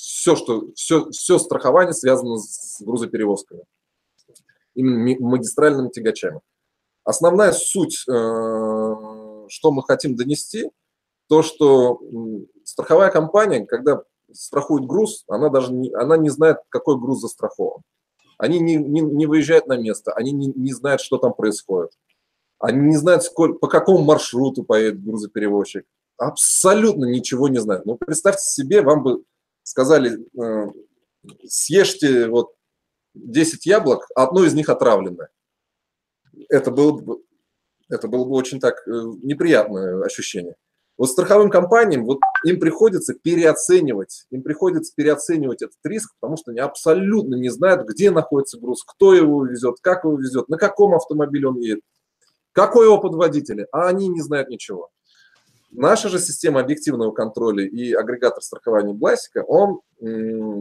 все, 0.00 0.36
что, 0.36 0.72
все, 0.74 1.10
все 1.10 1.38
страхование 1.38 1.92
связано 1.92 2.38
с 2.38 2.80
грузоперевозками, 2.80 3.62
именно 4.74 5.16
магистральными 5.20 5.88
тягачами. 5.88 6.40
Основная 7.04 7.52
суть, 7.52 8.04
э, 8.08 8.12
что 8.12 9.70
мы 9.72 9.82
хотим 9.82 10.16
донести, 10.16 10.70
то, 11.28 11.42
что 11.42 12.00
страховая 12.64 13.10
компания, 13.10 13.64
когда 13.64 14.02
страхует 14.32 14.86
груз, 14.86 15.24
она 15.28 15.48
даже 15.48 15.72
не, 15.72 15.92
она 15.94 16.16
не 16.16 16.28
знает, 16.28 16.58
какой 16.68 16.98
груз 16.98 17.20
застрахован. 17.20 17.82
Они 18.38 18.58
не, 18.58 18.76
не, 18.76 19.00
не 19.00 19.26
выезжают 19.26 19.66
на 19.66 19.76
место, 19.76 20.12
они 20.12 20.32
не, 20.32 20.46
не 20.48 20.72
знают, 20.72 21.00
что 21.00 21.18
там 21.18 21.34
происходит. 21.34 21.92
Они 22.58 22.80
не 22.80 22.96
знают, 22.96 23.22
сколько, 23.22 23.58
по 23.58 23.68
какому 23.68 24.04
маршруту 24.04 24.64
поедет 24.64 25.02
грузоперевозчик. 25.02 25.86
Абсолютно 26.16 27.06
ничего 27.06 27.48
не 27.48 27.58
знают. 27.58 27.86
Ну, 27.86 27.96
представьте 27.96 28.42
себе, 28.42 28.82
вам 28.82 29.02
бы 29.02 29.24
сказали, 29.70 30.26
э, 30.36 30.66
съешьте 31.46 32.28
вот 32.28 32.54
10 33.14 33.66
яблок, 33.66 34.06
а 34.16 34.24
одно 34.24 34.44
из 34.44 34.52
них 34.52 34.68
отравленное. 34.68 35.28
Это 36.48 36.70
было 36.72 36.92
бы, 36.92 37.22
это 37.88 38.08
было 38.08 38.24
бы 38.24 38.32
очень 38.32 38.58
так 38.58 38.86
э, 38.86 38.90
неприятное 39.22 40.02
ощущение. 40.02 40.56
Вот 40.98 41.08
страховым 41.08 41.50
компаниям, 41.50 42.04
вот 42.04 42.18
им 42.44 42.58
приходится 42.58 43.14
переоценивать, 43.14 44.26
им 44.30 44.42
приходится 44.42 44.92
переоценивать 44.94 45.62
этот 45.62 45.78
риск, 45.84 46.12
потому 46.20 46.36
что 46.36 46.50
они 46.50 46.60
абсолютно 46.60 47.36
не 47.36 47.48
знают, 47.48 47.88
где 47.88 48.10
находится 48.10 48.58
груз, 48.58 48.82
кто 48.84 49.14
его 49.14 49.46
везет, 49.46 49.76
как 49.80 50.04
его 50.04 50.18
везет, 50.18 50.48
на 50.48 50.58
каком 50.58 50.94
автомобиле 50.94 51.48
он 51.48 51.58
едет, 51.58 51.84
какой 52.52 52.86
опыт 52.88 53.14
водителя, 53.14 53.66
а 53.72 53.88
они 53.88 54.08
не 54.08 54.20
знают 54.20 54.50
ничего. 54.50 54.90
Наша 55.70 56.08
же 56.08 56.18
система 56.18 56.60
объективного 56.60 57.12
контроля 57.12 57.64
и 57.64 57.92
агрегатор 57.92 58.42
страхования 58.42 58.92
Бласика, 58.92 59.44
он 59.46 59.80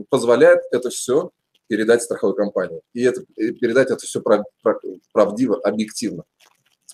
позволяет 0.10 0.62
это 0.72 0.90
все 0.90 1.32
передать 1.68 2.02
страховой 2.02 2.36
компании. 2.36 2.82
И, 2.94 3.04
это, 3.04 3.24
и 3.36 3.52
передать 3.52 3.92
это 3.92 4.06
все 4.06 4.22
прав, 4.22 4.44
прав, 4.62 4.82
правдиво, 5.14 5.60
объективно. 5.64 6.24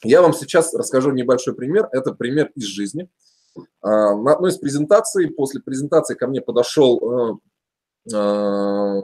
Я 0.04 0.22
вам 0.22 0.34
сейчас 0.34 0.74
расскажу 0.74 1.12
небольшой 1.12 1.56
пример. 1.56 1.88
Это 1.92 2.12
пример 2.12 2.52
из 2.56 2.66
жизни. 2.66 3.10
А, 3.82 4.16
на 4.16 4.34
одной 4.34 4.52
из 4.52 4.58
презентаций, 4.58 5.32
после 5.32 5.62
презентации 5.62 6.16
ко 6.16 6.28
мне 6.28 6.42
подошел 6.42 7.40
э, 8.12 8.14
э, 8.14 9.02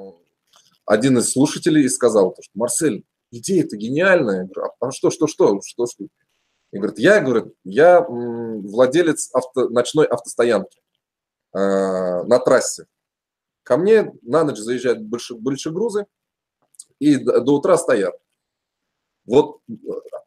один 0.85 1.17
из 1.17 1.31
слушателей 1.31 1.85
и 1.85 1.89
сказал, 1.89 2.35
что 2.39 2.51
Марсель, 2.53 3.05
идея-то 3.31 3.77
гениальная. 3.77 4.41
Я 4.41 4.43
говорю, 4.43 4.71
а 4.79 4.91
что, 4.91 5.09
что, 5.09 5.27
что, 5.27 5.61
что, 5.65 5.85
что? 5.85 6.05
И 6.71 6.77
говорит, 6.77 6.99
я, 6.99 7.19
говорит, 7.19 7.53
я 7.63 8.01
владелец 8.01 9.29
авто, 9.33 9.69
ночной 9.69 10.05
автостоянки 10.05 10.79
э, 11.53 11.57
на 11.57 12.39
трассе. 12.39 12.85
Ко 13.63 13.77
мне 13.77 14.13
на 14.21 14.43
ночь 14.43 14.57
заезжают 14.57 15.01
больше, 15.01 15.35
больше 15.35 15.71
грузы 15.71 16.05
и 16.99 17.17
до, 17.17 17.41
до 17.41 17.55
утра 17.55 17.77
стоят. 17.77 18.15
Вот 19.25 19.59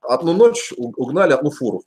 одну 0.02 0.35
ночь 0.35 0.72
угнали 0.76 1.33
одну 1.33 1.50
фуру. 1.50 1.85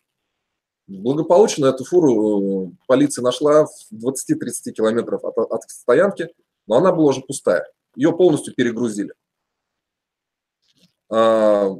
Благополучно 0.87 1.67
эту 1.67 1.83
фуру 1.83 2.67
э, 2.67 2.71
полиция 2.87 3.21
нашла 3.21 3.65
в 3.65 3.93
20-30 3.93 4.71
километров 4.71 5.23
от, 5.23 5.37
от 5.37 5.69
стоянки, 5.69 6.29
но 6.65 6.77
она 6.77 6.91
была 6.91 7.09
уже 7.09 7.21
пустая. 7.21 7.69
Ее 7.95 8.15
полностью 8.15 8.55
перегрузили. 8.55 9.13
А, 11.09 11.75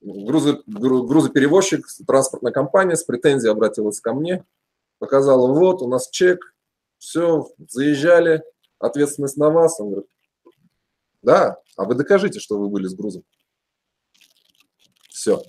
грузо, 0.00 0.62
грузоперевозчик, 0.66 1.86
транспортная 2.06 2.52
компания 2.52 2.96
с 2.96 3.04
претензией 3.04 3.52
обратилась 3.52 4.00
ко 4.00 4.12
мне, 4.12 4.44
показала, 4.98 5.52
вот, 5.52 5.82
у 5.82 5.88
нас 5.88 6.08
чек, 6.10 6.54
все, 6.98 7.48
заезжали, 7.68 8.42
ответственность 8.78 9.36
на 9.36 9.50
вас. 9.50 9.78
Он 9.80 9.90
говорит, 9.90 10.10
да, 11.22 11.60
а 11.76 11.84
вы 11.84 11.94
докажите, 11.94 12.40
что 12.40 12.58
вы 12.58 12.68
были 12.68 12.86
с 12.86 12.94
грузом. 12.94 13.24
Все, 15.10 15.42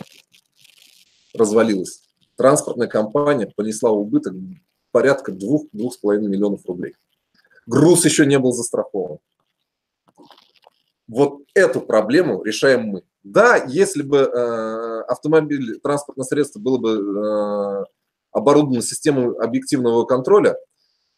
развалилось 1.33 2.09
транспортная 2.39 2.87
компания 2.87 3.51
понесла 3.53 3.91
убыток 3.91 4.33
порядка 4.91 5.33
2-2,5 5.33 6.19
миллионов 6.19 6.65
рублей. 6.65 6.95
Груз 7.65 8.05
еще 8.05 8.25
не 8.25 8.39
был 8.39 8.53
застрахован. 8.53 9.19
Вот 11.09 11.39
эту 11.55 11.81
проблему 11.81 12.43
решаем 12.43 12.83
мы. 12.83 13.03
Да, 13.23 13.57
если 13.57 14.03
бы 14.03 14.17
э, 14.19 15.01
автомобиль, 15.07 15.79
транспортное 15.79 16.23
средство 16.23 16.59
было 16.59 16.77
бы 16.77 16.89
э, 16.91 17.85
оборудовано 18.31 18.83
системой 18.83 19.35
объективного 19.37 20.05
контроля, 20.05 20.55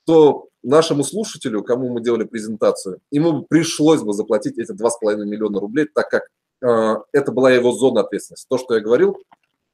то 0.06 0.48
нашему 0.64 1.04
слушателю, 1.04 1.62
кому 1.62 1.90
мы 1.90 2.02
делали 2.02 2.24
презентацию, 2.24 3.02
ему 3.12 3.44
пришлось 3.44 4.02
бы 4.02 4.14
заплатить 4.14 4.58
эти 4.58 4.72
2,5 4.72 5.26
миллиона 5.26 5.60
рублей, 5.60 5.88
так 5.94 6.10
как 6.10 6.24
э, 6.62 6.96
это 7.12 7.34
была 7.34 7.52
его 7.52 7.74
зона 7.74 8.02
ответственности. 8.02 8.48
То, 8.50 8.58
что 8.58 8.76
я 8.76 8.82
говорил, 8.82 9.18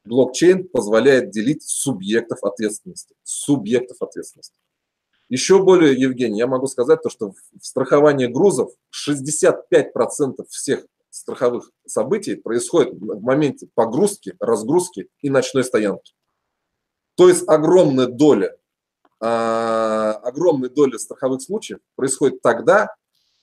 блокчейн 0.04 0.68
позволяет 0.68 1.30
делить 1.30 1.62
субъектов 1.64 2.44
ответственности. 2.44 3.14
Субъектов 3.24 4.02
ответственности. 4.02 4.58
Еще 5.30 5.62
более, 5.62 6.00
Евгений, 6.00 6.40
я 6.40 6.48
могу 6.48 6.68
сказать 6.68 7.02
то, 7.02 7.10
что 7.10 7.32
в 7.32 7.66
страховании 7.66 8.28
грузов 8.28 8.72
65% 8.92 10.46
всех 10.50 10.86
страховых 11.10 11.72
событий 11.86 12.36
происходит 12.36 12.94
в 12.94 13.22
моменте 13.22 13.68
погрузки, 13.74 14.36
разгрузки 14.40 15.10
и 15.22 15.30
ночной 15.30 15.64
стоянки. 15.64 16.14
То 17.16 17.28
есть 17.28 17.48
огромная 17.48 18.08
доля, 18.08 18.56
а, 19.20 20.14
огромная 20.24 20.70
доля 20.70 20.98
страховых 20.98 21.42
случаев 21.42 21.80
происходит 21.96 22.42
тогда, 22.42 22.96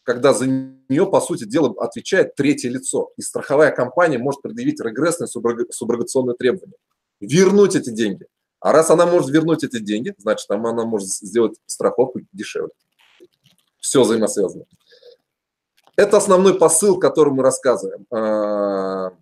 когда 0.05 0.33
за 0.33 0.47
нее, 0.47 1.07
по 1.07 1.21
сути 1.21 1.45
дела, 1.45 1.75
отвечает 1.79 2.35
третье 2.37 2.69
лицо. 2.71 3.11
И 3.17 3.23
страховая 3.23 3.73
компания 3.73 4.19
может 4.19 4.43
предъявить 4.43 4.81
регрессные 4.81 5.27
суброгационные 5.29 6.37
требования. 6.37 6.77
Вернуть 7.21 7.75
эти 7.75 7.91
деньги. 7.91 8.27
А 8.65 8.73
раз 8.73 8.89
она 8.89 9.05
может 9.05 9.29
вернуть 9.29 9.63
эти 9.63 9.79
деньги, 9.79 10.15
значит, 10.17 10.51
она 10.51 10.73
может 10.87 11.07
сделать 11.07 11.59
страховку 11.67 12.21
дешевле. 12.33 12.71
Все 13.79 14.03
взаимосвязано. 14.03 14.65
Это 15.97 16.17
основной 16.17 16.59
посыл, 16.59 16.99
который 16.99 17.35
мы 17.35 17.43
рассказываем. 17.43 18.07
А, 18.11 19.13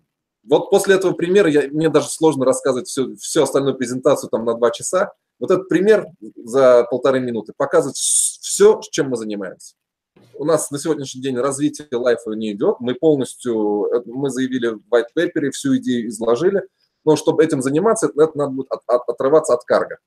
вот 0.47 0.69
после 0.69 0.95
этого 0.95 1.11
примера 1.11 1.49
я, 1.49 1.67
мне 1.67 1.89
даже 1.89 2.07
сложно 2.07 2.45
рассказывать 2.45 2.87
всю, 2.87 3.17
всю 3.17 3.43
остальную 3.43 3.75
презентацию 3.75 4.29
там 4.29 4.45
на 4.45 4.53
два 4.53 4.71
часа. 4.71 5.11
Вот 5.41 5.51
этот 5.51 5.67
пример 5.67 6.07
за 6.37 6.87
полторы 6.89 7.19
минуты 7.19 7.51
показывает 7.57 7.97
все, 7.97 8.79
чем 8.91 9.09
мы 9.09 9.17
занимаемся. 9.17 9.75
У 10.35 10.45
нас 10.45 10.71
на 10.71 10.79
сегодняшний 10.79 11.21
день 11.21 11.37
развитие 11.37 11.89
лайфа 11.91 12.31
не 12.31 12.53
идет. 12.53 12.77
Мы 12.79 12.95
полностью, 12.95 13.89
э, 13.93 14.03
мы 14.05 14.29
заявили 14.29 14.67
в 14.67 14.83
white 14.89 15.11
paper, 15.17 15.51
всю 15.51 15.75
идею 15.75 16.07
изложили. 16.07 16.61
Но 17.05 17.15
чтобы 17.15 17.43
этим 17.43 17.61
заниматься, 17.61 18.07
это 18.07 18.37
надо 18.37 18.51
будет 18.51 18.71
от, 18.71 18.81
от, 18.87 19.07
отрываться 19.07 19.53
от 19.53 19.63
карга. 19.63 19.97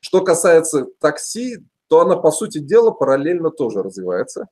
Что 0.00 0.22
касается 0.22 0.86
такси, 1.00 1.58
то 1.88 2.00
она, 2.00 2.16
по 2.16 2.30
сути 2.30 2.58
дела, 2.58 2.90
параллельно 2.90 3.50
тоже 3.50 3.82
развивается. 3.82 4.48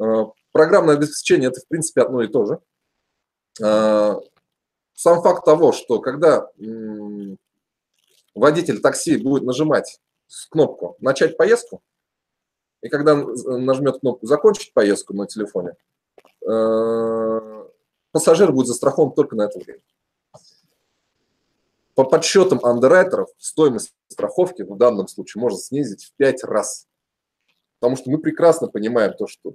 Э, 0.00 0.24
программное 0.52 0.94
обеспечение– 0.94 1.48
это, 1.50 1.60
в 1.60 1.68
принципе, 1.68 2.02
одно 2.02 2.22
и 2.22 2.28
то 2.28 2.46
же. 2.46 2.60
Э, 3.62 4.16
сам 4.94 5.22
факт 5.22 5.44
того, 5.44 5.72
что 5.72 5.98
когда 6.00 6.48
водитель 8.34 8.80
такси 8.80 9.16
будет 9.16 9.44
нажимать 9.44 10.00
кнопку 10.50 10.96
«Начать 11.00 11.36
поездку», 11.36 11.82
и 12.82 12.88
когда 12.88 13.14
нажмет 13.14 14.00
кнопку 14.00 14.26
«Закончить 14.26 14.72
поездку» 14.72 15.14
на 15.14 15.26
телефоне, 15.26 15.74
э, 16.46 17.64
пассажир 18.12 18.52
будет 18.52 18.68
застрахован 18.68 19.12
только 19.12 19.36
на 19.36 19.42
это 19.42 19.58
время. 19.58 19.80
По 22.00 22.04
подсчетам 22.04 22.64
андеррайтеров, 22.64 23.28
стоимость 23.36 23.92
страховки 24.08 24.62
в 24.62 24.74
данном 24.78 25.06
случае 25.06 25.42
можно 25.42 25.58
снизить 25.58 26.02
в 26.02 26.14
5 26.16 26.44
раз. 26.44 26.86
Потому 27.78 27.96
что 27.96 28.10
мы 28.10 28.16
прекрасно 28.16 28.68
понимаем 28.68 29.12
то, 29.12 29.26
что 29.26 29.52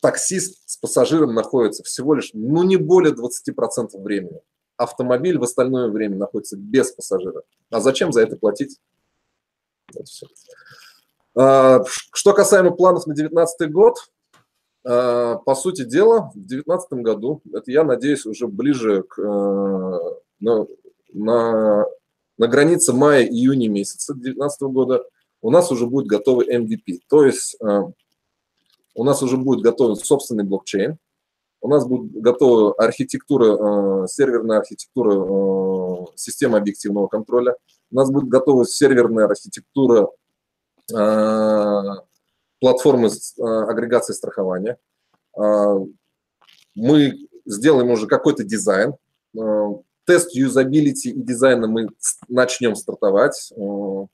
таксист 0.00 0.62
с 0.64 0.78
пассажиром 0.78 1.34
находится 1.34 1.84
всего 1.84 2.14
лишь, 2.14 2.30
ну, 2.32 2.62
не 2.62 2.78
более 2.78 3.12
20% 3.12 3.90
времени. 4.00 4.40
Автомобиль 4.78 5.36
в 5.36 5.42
остальное 5.42 5.90
время 5.90 6.16
находится 6.16 6.56
без 6.56 6.92
пассажира. 6.92 7.42
А 7.68 7.80
зачем 7.80 8.10
за 8.10 8.22
это 8.22 8.36
платить? 8.36 8.80
Вот 9.92 10.08
все. 10.08 10.26
А, 11.34 11.84
что 12.14 12.32
касаемо 12.32 12.70
планов 12.70 13.06
на 13.06 13.12
2019 13.12 13.70
год, 13.70 13.98
а, 14.82 15.34
по 15.44 15.54
сути 15.54 15.84
дела, 15.84 16.30
в 16.30 16.38
2019 16.38 17.02
году, 17.02 17.42
это 17.52 17.70
я 17.70 17.84
надеюсь 17.84 18.24
уже 18.24 18.46
ближе 18.46 19.02
к, 19.02 19.20
э, 19.20 20.00
на, 21.16 21.84
на, 22.38 22.46
границе 22.46 22.92
мая-июня 22.92 23.68
месяца 23.68 24.14
2019 24.14 24.62
года, 24.62 25.04
у 25.42 25.50
нас 25.50 25.70
уже 25.70 25.86
будет 25.86 26.06
готовый 26.06 26.46
MVP. 26.54 27.00
То 27.08 27.24
есть 27.24 27.56
э, 27.62 27.82
у 28.94 29.04
нас 29.04 29.22
уже 29.22 29.36
будет 29.36 29.62
готовый 29.62 29.96
собственный 29.96 30.44
блокчейн, 30.44 30.98
у 31.60 31.68
нас 31.68 31.86
будет 31.86 32.12
готова 32.12 32.74
архитектура, 32.74 34.04
э, 34.04 34.06
серверная 34.08 34.58
архитектура 34.58 35.14
э, 35.14 36.06
системы 36.16 36.58
объективного 36.58 37.08
контроля, 37.08 37.56
у 37.90 37.96
нас 37.96 38.10
будет 38.10 38.28
готова 38.28 38.64
серверная 38.64 39.24
архитектура 39.26 40.08
э, 40.92 41.82
платформы 42.60 43.10
агрегации 43.38 44.12
страхования. 44.12 44.78
Мы 46.74 47.28
сделаем 47.44 47.90
уже 47.90 48.06
какой-то 48.06 48.44
дизайн. 48.44 48.94
Тест 50.06 50.34
юзабилити 50.34 51.10
и 51.10 51.20
дизайна 51.20 51.66
мы 51.66 51.88
начнем 52.28 52.76
стартовать. 52.76 53.52
Но 53.56 54.08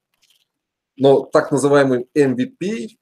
так 1.32 1.53
называемый 1.53 2.09
MVP 2.16 2.97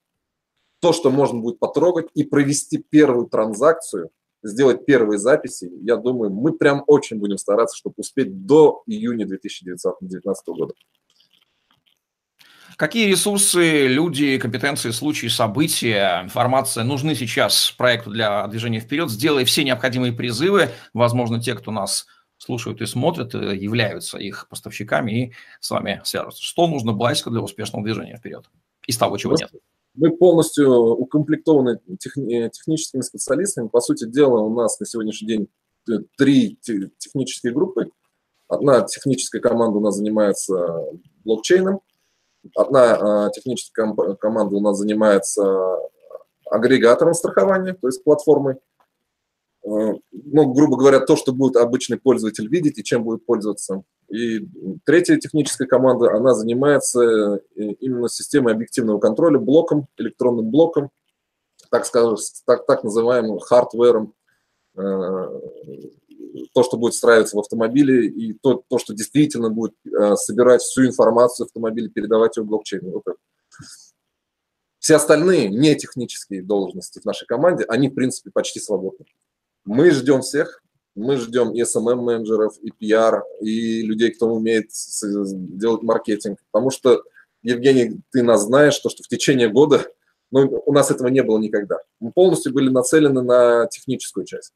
то, 0.81 0.93
что 0.93 1.11
можно 1.11 1.39
будет 1.39 1.59
потрогать 1.59 2.07
и 2.15 2.23
провести 2.23 2.77
первую 2.77 3.27
транзакцию, 3.27 4.09
сделать 4.43 4.85
первые 4.85 5.19
записи, 5.19 5.71
я 5.83 5.95
думаю, 5.95 6.31
мы 6.31 6.53
прям 6.53 6.83
очень 6.87 7.17
будем 7.17 7.37
стараться, 7.37 7.77
чтобы 7.77 7.93
успеть 7.97 8.45
до 8.45 8.81
июня 8.87 9.27
2019 9.27 10.47
года. 10.47 10.73
Какие 12.77 13.07
ресурсы, 13.07 13.85
люди, 13.85 14.39
компетенции, 14.39 14.89
случаи, 14.89 15.27
события, 15.27 16.21
информация 16.23 16.83
нужны 16.83 17.13
сейчас 17.13 17.71
проекту 17.77 18.09
для 18.09 18.47
движения 18.47 18.79
вперед? 18.79 19.11
Сделай 19.11 19.45
все 19.45 19.63
необходимые 19.63 20.13
призывы. 20.13 20.69
Возможно, 20.93 21.39
те, 21.39 21.53
кто 21.53 21.69
нас 21.69 22.07
слушают 22.41 22.81
и 22.81 22.85
смотрят, 22.87 23.35
э, 23.35 23.55
являются 23.55 24.17
их 24.17 24.47
поставщиками 24.49 25.11
и 25.11 25.33
с 25.59 25.69
вами 25.69 26.01
связываются. 26.03 26.43
Что 26.43 26.67
нужно 26.67 26.91
Блайску 26.91 27.29
для 27.29 27.41
успешного 27.41 27.85
движения 27.85 28.17
вперед? 28.17 28.45
Из 28.87 28.97
того, 28.97 29.17
чего 29.17 29.35
нет. 29.35 29.51
Мы 29.93 30.09
полностью 30.09 30.71
укомплектованы 30.71 31.79
техни- 31.99 32.49
техническими 32.49 33.01
специалистами. 33.01 33.67
По 33.67 33.79
сути 33.79 34.05
дела, 34.05 34.39
у 34.39 34.53
нас 34.55 34.79
на 34.79 34.85
сегодняшний 34.87 35.27
день 35.27 35.47
э, 35.87 35.99
три 36.17 36.57
технические 36.97 37.53
группы. 37.53 37.91
Одна 38.47 38.81
техническая 38.81 39.39
команда 39.39 39.77
у 39.77 39.81
нас 39.81 39.95
занимается 39.95 40.83
блокчейном, 41.23 41.81
одна 42.55 43.27
э, 43.27 43.29
техническая 43.35 43.93
команда 44.15 44.55
у 44.55 44.61
нас 44.61 44.77
занимается 44.77 45.77
агрегатором 46.49 47.13
страхования, 47.13 47.73
то 47.73 47.87
есть 47.87 48.03
платформой, 48.03 48.55
Э, 48.55 48.70
ну, 49.63 50.53
грубо 50.53 50.77
говоря, 50.77 50.99
то, 51.01 51.15
что 51.15 51.33
будет 51.33 51.55
обычный 51.55 51.99
пользователь 51.99 52.47
видеть 52.47 52.79
и 52.79 52.83
чем 52.83 53.03
будет 53.03 53.25
пользоваться. 53.25 53.83
И 54.09 54.47
третья 54.85 55.17
техническая 55.17 55.67
команда, 55.67 56.11
она 56.13 56.33
занимается 56.33 57.41
э, 57.55 57.61
именно 57.79 58.09
системой 58.09 58.53
объективного 58.53 58.99
контроля, 58.99 59.39
блоком, 59.39 59.87
электронным 59.97 60.49
блоком, 60.49 60.89
так 61.69 61.85
скажем, 61.85 62.17
так, 62.45 62.65
так 62.65 62.83
называемым 62.83 63.39
хардвером, 63.39 64.13
э, 64.75 64.81
то, 66.53 66.63
что 66.63 66.77
будет 66.77 66.93
встраиваться 66.93 67.37
в 67.37 67.39
автомобиле, 67.39 68.07
и 68.07 68.33
то, 68.33 68.63
то 68.67 68.79
что 68.79 68.93
действительно 68.93 69.49
будет 69.49 69.73
собирать 70.15 70.61
всю 70.61 70.85
информацию 70.85 71.45
в 71.45 71.49
автомобиле, 71.49 71.89
передавать 71.89 72.37
ее 72.37 72.43
блокчейн. 72.43 72.89
Вот 72.89 73.03
Все 74.79 74.95
остальные 74.95 75.49
не 75.49 75.75
технические 75.75 76.41
должности 76.41 76.99
в 76.99 77.05
нашей 77.05 77.27
команде, 77.27 77.65
они, 77.65 77.89
в 77.89 77.93
принципе, 77.93 78.31
почти 78.31 78.59
свободны. 78.59 79.05
Мы 79.65 79.91
ждем 79.91 80.21
всех, 80.21 80.63
мы 80.95 81.17
ждем 81.17 81.51
и 81.51 81.61
SMM-менеджеров, 81.61 82.57
и 82.61 82.71
PR, 82.71 83.21
и 83.41 83.81
людей, 83.83 84.11
кто 84.11 84.27
умеет 84.27 84.69
делать 85.01 85.83
маркетинг. 85.83 86.39
Потому 86.51 86.71
что, 86.71 87.03
Евгений, 87.43 87.99
ты 88.11 88.23
нас 88.23 88.43
знаешь, 88.43 88.77
то, 88.79 88.89
что 88.89 89.03
в 89.03 89.07
течение 89.07 89.49
года 89.49 89.85
ну, 90.31 90.61
у 90.65 90.73
нас 90.73 90.91
этого 90.91 91.09
не 91.09 91.23
было 91.23 91.37
никогда. 91.39 91.79
Мы 91.99 92.11
полностью 92.11 92.53
были 92.53 92.69
нацелены 92.69 93.21
на 93.21 93.67
техническую 93.67 94.25
часть. 94.25 94.53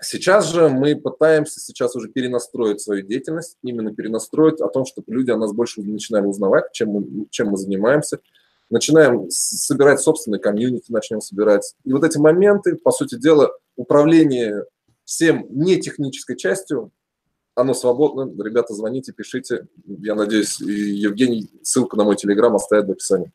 Сейчас 0.00 0.50
же 0.50 0.68
мы 0.68 0.96
пытаемся 0.96 1.60
сейчас 1.60 1.94
уже 1.94 2.08
перенастроить 2.08 2.80
свою 2.80 3.02
деятельность, 3.02 3.56
именно 3.62 3.94
перенастроить 3.94 4.60
о 4.60 4.68
том, 4.68 4.84
чтобы 4.84 5.12
люди 5.12 5.30
о 5.30 5.36
нас 5.36 5.52
больше 5.52 5.80
начинали 5.80 6.26
узнавать, 6.26 6.72
чем 6.72 6.88
мы, 6.88 7.26
чем 7.30 7.50
мы 7.50 7.56
занимаемся, 7.56 8.18
начинаем 8.68 9.30
собирать 9.30 10.00
собственные 10.00 10.40
комьюнити, 10.40 10.90
начнем 10.90 11.20
собирать. 11.20 11.74
И 11.84 11.92
вот 11.92 12.02
эти 12.02 12.18
моменты, 12.18 12.74
по 12.76 12.90
сути 12.90 13.16
дела, 13.16 13.52
управление 13.76 14.64
всем 15.04 15.46
не 15.50 15.80
технической 15.80 16.36
частью, 16.36 16.92
оно 17.54 17.74
свободно. 17.74 18.30
Ребята, 18.42 18.74
звоните, 18.74 19.12
пишите. 19.12 19.66
Я 19.86 20.14
надеюсь, 20.14 20.60
Евгений 20.60 21.50
ссылку 21.62 21.96
на 21.96 22.04
мой 22.04 22.16
телеграм 22.16 22.54
оставит 22.54 22.86
в 22.86 22.90
описании. 22.92 23.30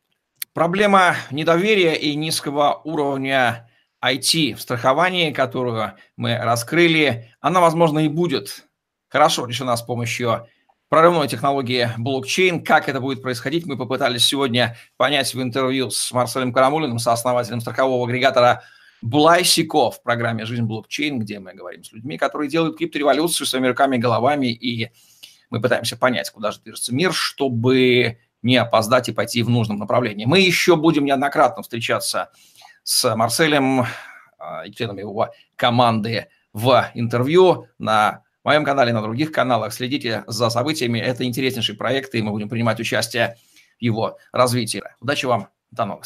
Проблема 0.54 1.14
недоверия 1.30 1.94
и 1.94 2.16
низкого 2.16 2.80
уровня 2.84 3.70
IT 4.04 4.54
в 4.54 4.60
страховании, 4.60 5.32
которую 5.32 5.92
мы 6.16 6.36
раскрыли, 6.36 7.32
она, 7.40 7.60
возможно, 7.60 8.00
и 8.00 8.08
будет 8.08 8.64
хорошо 9.08 9.46
решена 9.46 9.76
с 9.76 9.82
помощью 9.82 10.48
прорывной 10.88 11.28
технологии 11.28 11.88
блокчейн. 11.98 12.64
Как 12.64 12.88
это 12.88 13.00
будет 13.00 13.22
происходить, 13.22 13.66
мы 13.66 13.76
попытались 13.76 14.24
сегодня 14.24 14.76
понять 14.96 15.34
в 15.34 15.42
интервью 15.42 15.90
с 15.90 16.10
Марселем 16.12 16.52
Карамулиным, 16.52 16.98
сооснователем 16.98 17.60
страхового 17.60 18.04
агрегатора 18.06 18.62
Блайсико 19.02 19.90
в 19.90 20.02
программе 20.02 20.44
«Жизнь 20.44 20.62
блокчейн», 20.62 21.18
где 21.18 21.38
мы 21.38 21.54
говорим 21.54 21.84
с 21.84 21.92
людьми, 21.92 22.18
которые 22.18 22.50
делают 22.50 22.76
криптореволюцию 22.76 23.46
своими 23.46 23.68
руками 23.68 23.96
и 23.96 24.00
головами, 24.00 24.46
и 24.46 24.90
мы 25.50 25.60
пытаемся 25.60 25.96
понять, 25.96 26.30
куда 26.30 26.50
же 26.50 26.60
движется 26.60 26.94
мир, 26.94 27.12
чтобы 27.12 28.18
не 28.42 28.56
опоздать 28.56 29.08
и 29.08 29.12
пойти 29.12 29.42
в 29.42 29.50
нужном 29.50 29.78
направлении. 29.78 30.24
Мы 30.24 30.40
еще 30.40 30.76
будем 30.76 31.04
неоднократно 31.04 31.62
встречаться 31.62 32.30
с 32.82 33.14
Марселем 33.14 33.86
а, 34.38 34.66
и 34.66 34.72
членами 34.72 35.00
его 35.00 35.30
команды 35.56 36.28
в 36.52 36.90
интервью 36.94 37.66
на 37.78 38.22
моем 38.44 38.64
канале, 38.64 38.92
на 38.92 39.02
других 39.02 39.32
каналах. 39.32 39.72
Следите 39.72 40.24
за 40.26 40.50
событиями. 40.50 40.98
Это 40.98 41.24
интереснейший 41.24 41.76
проект, 41.76 42.14
и 42.14 42.22
мы 42.22 42.30
будем 42.30 42.48
принимать 42.48 42.80
участие 42.80 43.36
в 43.78 43.82
его 43.82 44.18
развитии. 44.32 44.82
Удачи 45.00 45.26
вам. 45.26 45.48
До 45.70 45.84
новых 45.84 45.96
встреч. 45.96 45.96